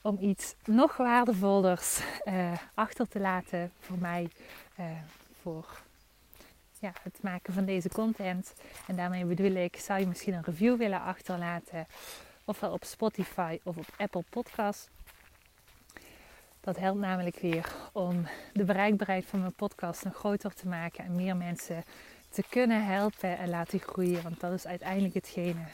om 0.01 0.19
iets 0.21 0.55
nog 0.65 0.97
waardevollers 0.97 2.01
uh, 2.25 2.53
achter 2.75 3.09
te 3.09 3.21
laten 3.21 3.73
voor 3.81 3.99
mij. 3.99 4.29
Uh, 4.81 4.87
voor 5.43 5.83
het 7.03 7.23
maken 7.23 7.53
van 7.53 7.65
deze 7.65 7.89
content. 7.89 8.55
En 8.87 8.97
daarmee 8.97 9.25
bedoel 9.25 9.55
ik, 9.55 9.77
zou 9.77 10.01
je 10.01 10.07
misschien 10.07 10.35
een 10.35 10.45
review 10.45 10.77
willen 10.77 11.01
achterlaten. 11.01 11.87
Ofwel 12.45 12.73
op 12.73 12.85
Spotify 12.85 13.59
of 13.63 13.77
op 13.77 13.87
Apple 13.97 14.25
Podcasts. 14.31 14.89
Dat 16.61 16.77
helpt 16.77 16.99
namelijk 16.99 17.39
weer 17.39 17.75
om 17.93 18.27
de 18.53 18.65
bereikbaarheid 18.65 19.27
van 19.27 19.41
mijn 19.41 19.53
podcast 19.53 20.05
nog 20.05 20.15
groter 20.15 20.55
te 20.55 20.69
maken 20.69 21.05
en 21.05 21.17
meer 21.17 21.37
mensen 21.37 21.85
te 22.31 22.43
kunnen 22.49 22.87
helpen 22.87 23.39
en 23.39 23.49
laten 23.49 23.81
groeien. 23.81 24.23
Want 24.23 24.41
dat 24.41 24.53
is 24.53 24.67
uiteindelijk 24.67 25.15
hetgene 25.15 25.65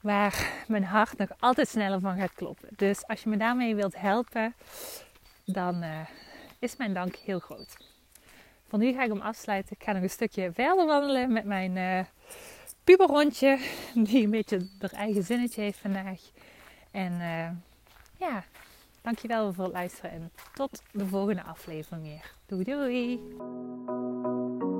waar 0.00 0.64
mijn 0.68 0.84
hart 0.84 1.18
nog 1.18 1.28
altijd 1.38 1.68
sneller 1.68 2.00
van 2.00 2.18
gaat 2.18 2.32
kloppen. 2.32 2.68
Dus 2.76 3.06
als 3.06 3.22
je 3.22 3.28
me 3.28 3.36
daarmee 3.36 3.74
wilt 3.74 4.00
helpen, 4.00 4.54
dan 5.44 5.82
uh, 5.82 6.00
is 6.58 6.76
mijn 6.76 6.94
dank 6.94 7.16
heel 7.16 7.38
groot. 7.38 7.87
Voor 8.68 8.78
nu 8.78 8.92
ga 8.92 9.02
ik 9.02 9.08
hem 9.08 9.20
afsluiten. 9.20 9.76
Ik 9.78 9.84
ga 9.84 9.92
nog 9.92 10.02
een 10.02 10.10
stukje 10.10 10.52
verder 10.52 10.86
wandelen 10.86 11.32
met 11.32 11.44
mijn 11.44 11.76
uh, 11.76 12.04
puberrondje, 12.84 13.58
die 14.08 14.24
een 14.24 14.30
beetje 14.30 14.68
haar 14.78 14.92
eigen 14.92 15.22
zinnetje 15.22 15.60
heeft 15.60 15.78
vandaag. 15.78 16.20
En 16.90 17.12
uh, 17.12 17.50
ja, 18.18 18.44
dankjewel 19.02 19.52
voor 19.52 19.64
het 19.64 19.72
luisteren 19.72 20.10
en 20.10 20.30
tot 20.54 20.82
de 20.92 21.06
volgende 21.06 21.42
aflevering 21.42 22.02
weer. 22.02 22.32
Doei 22.46 22.64
doei! 22.64 24.07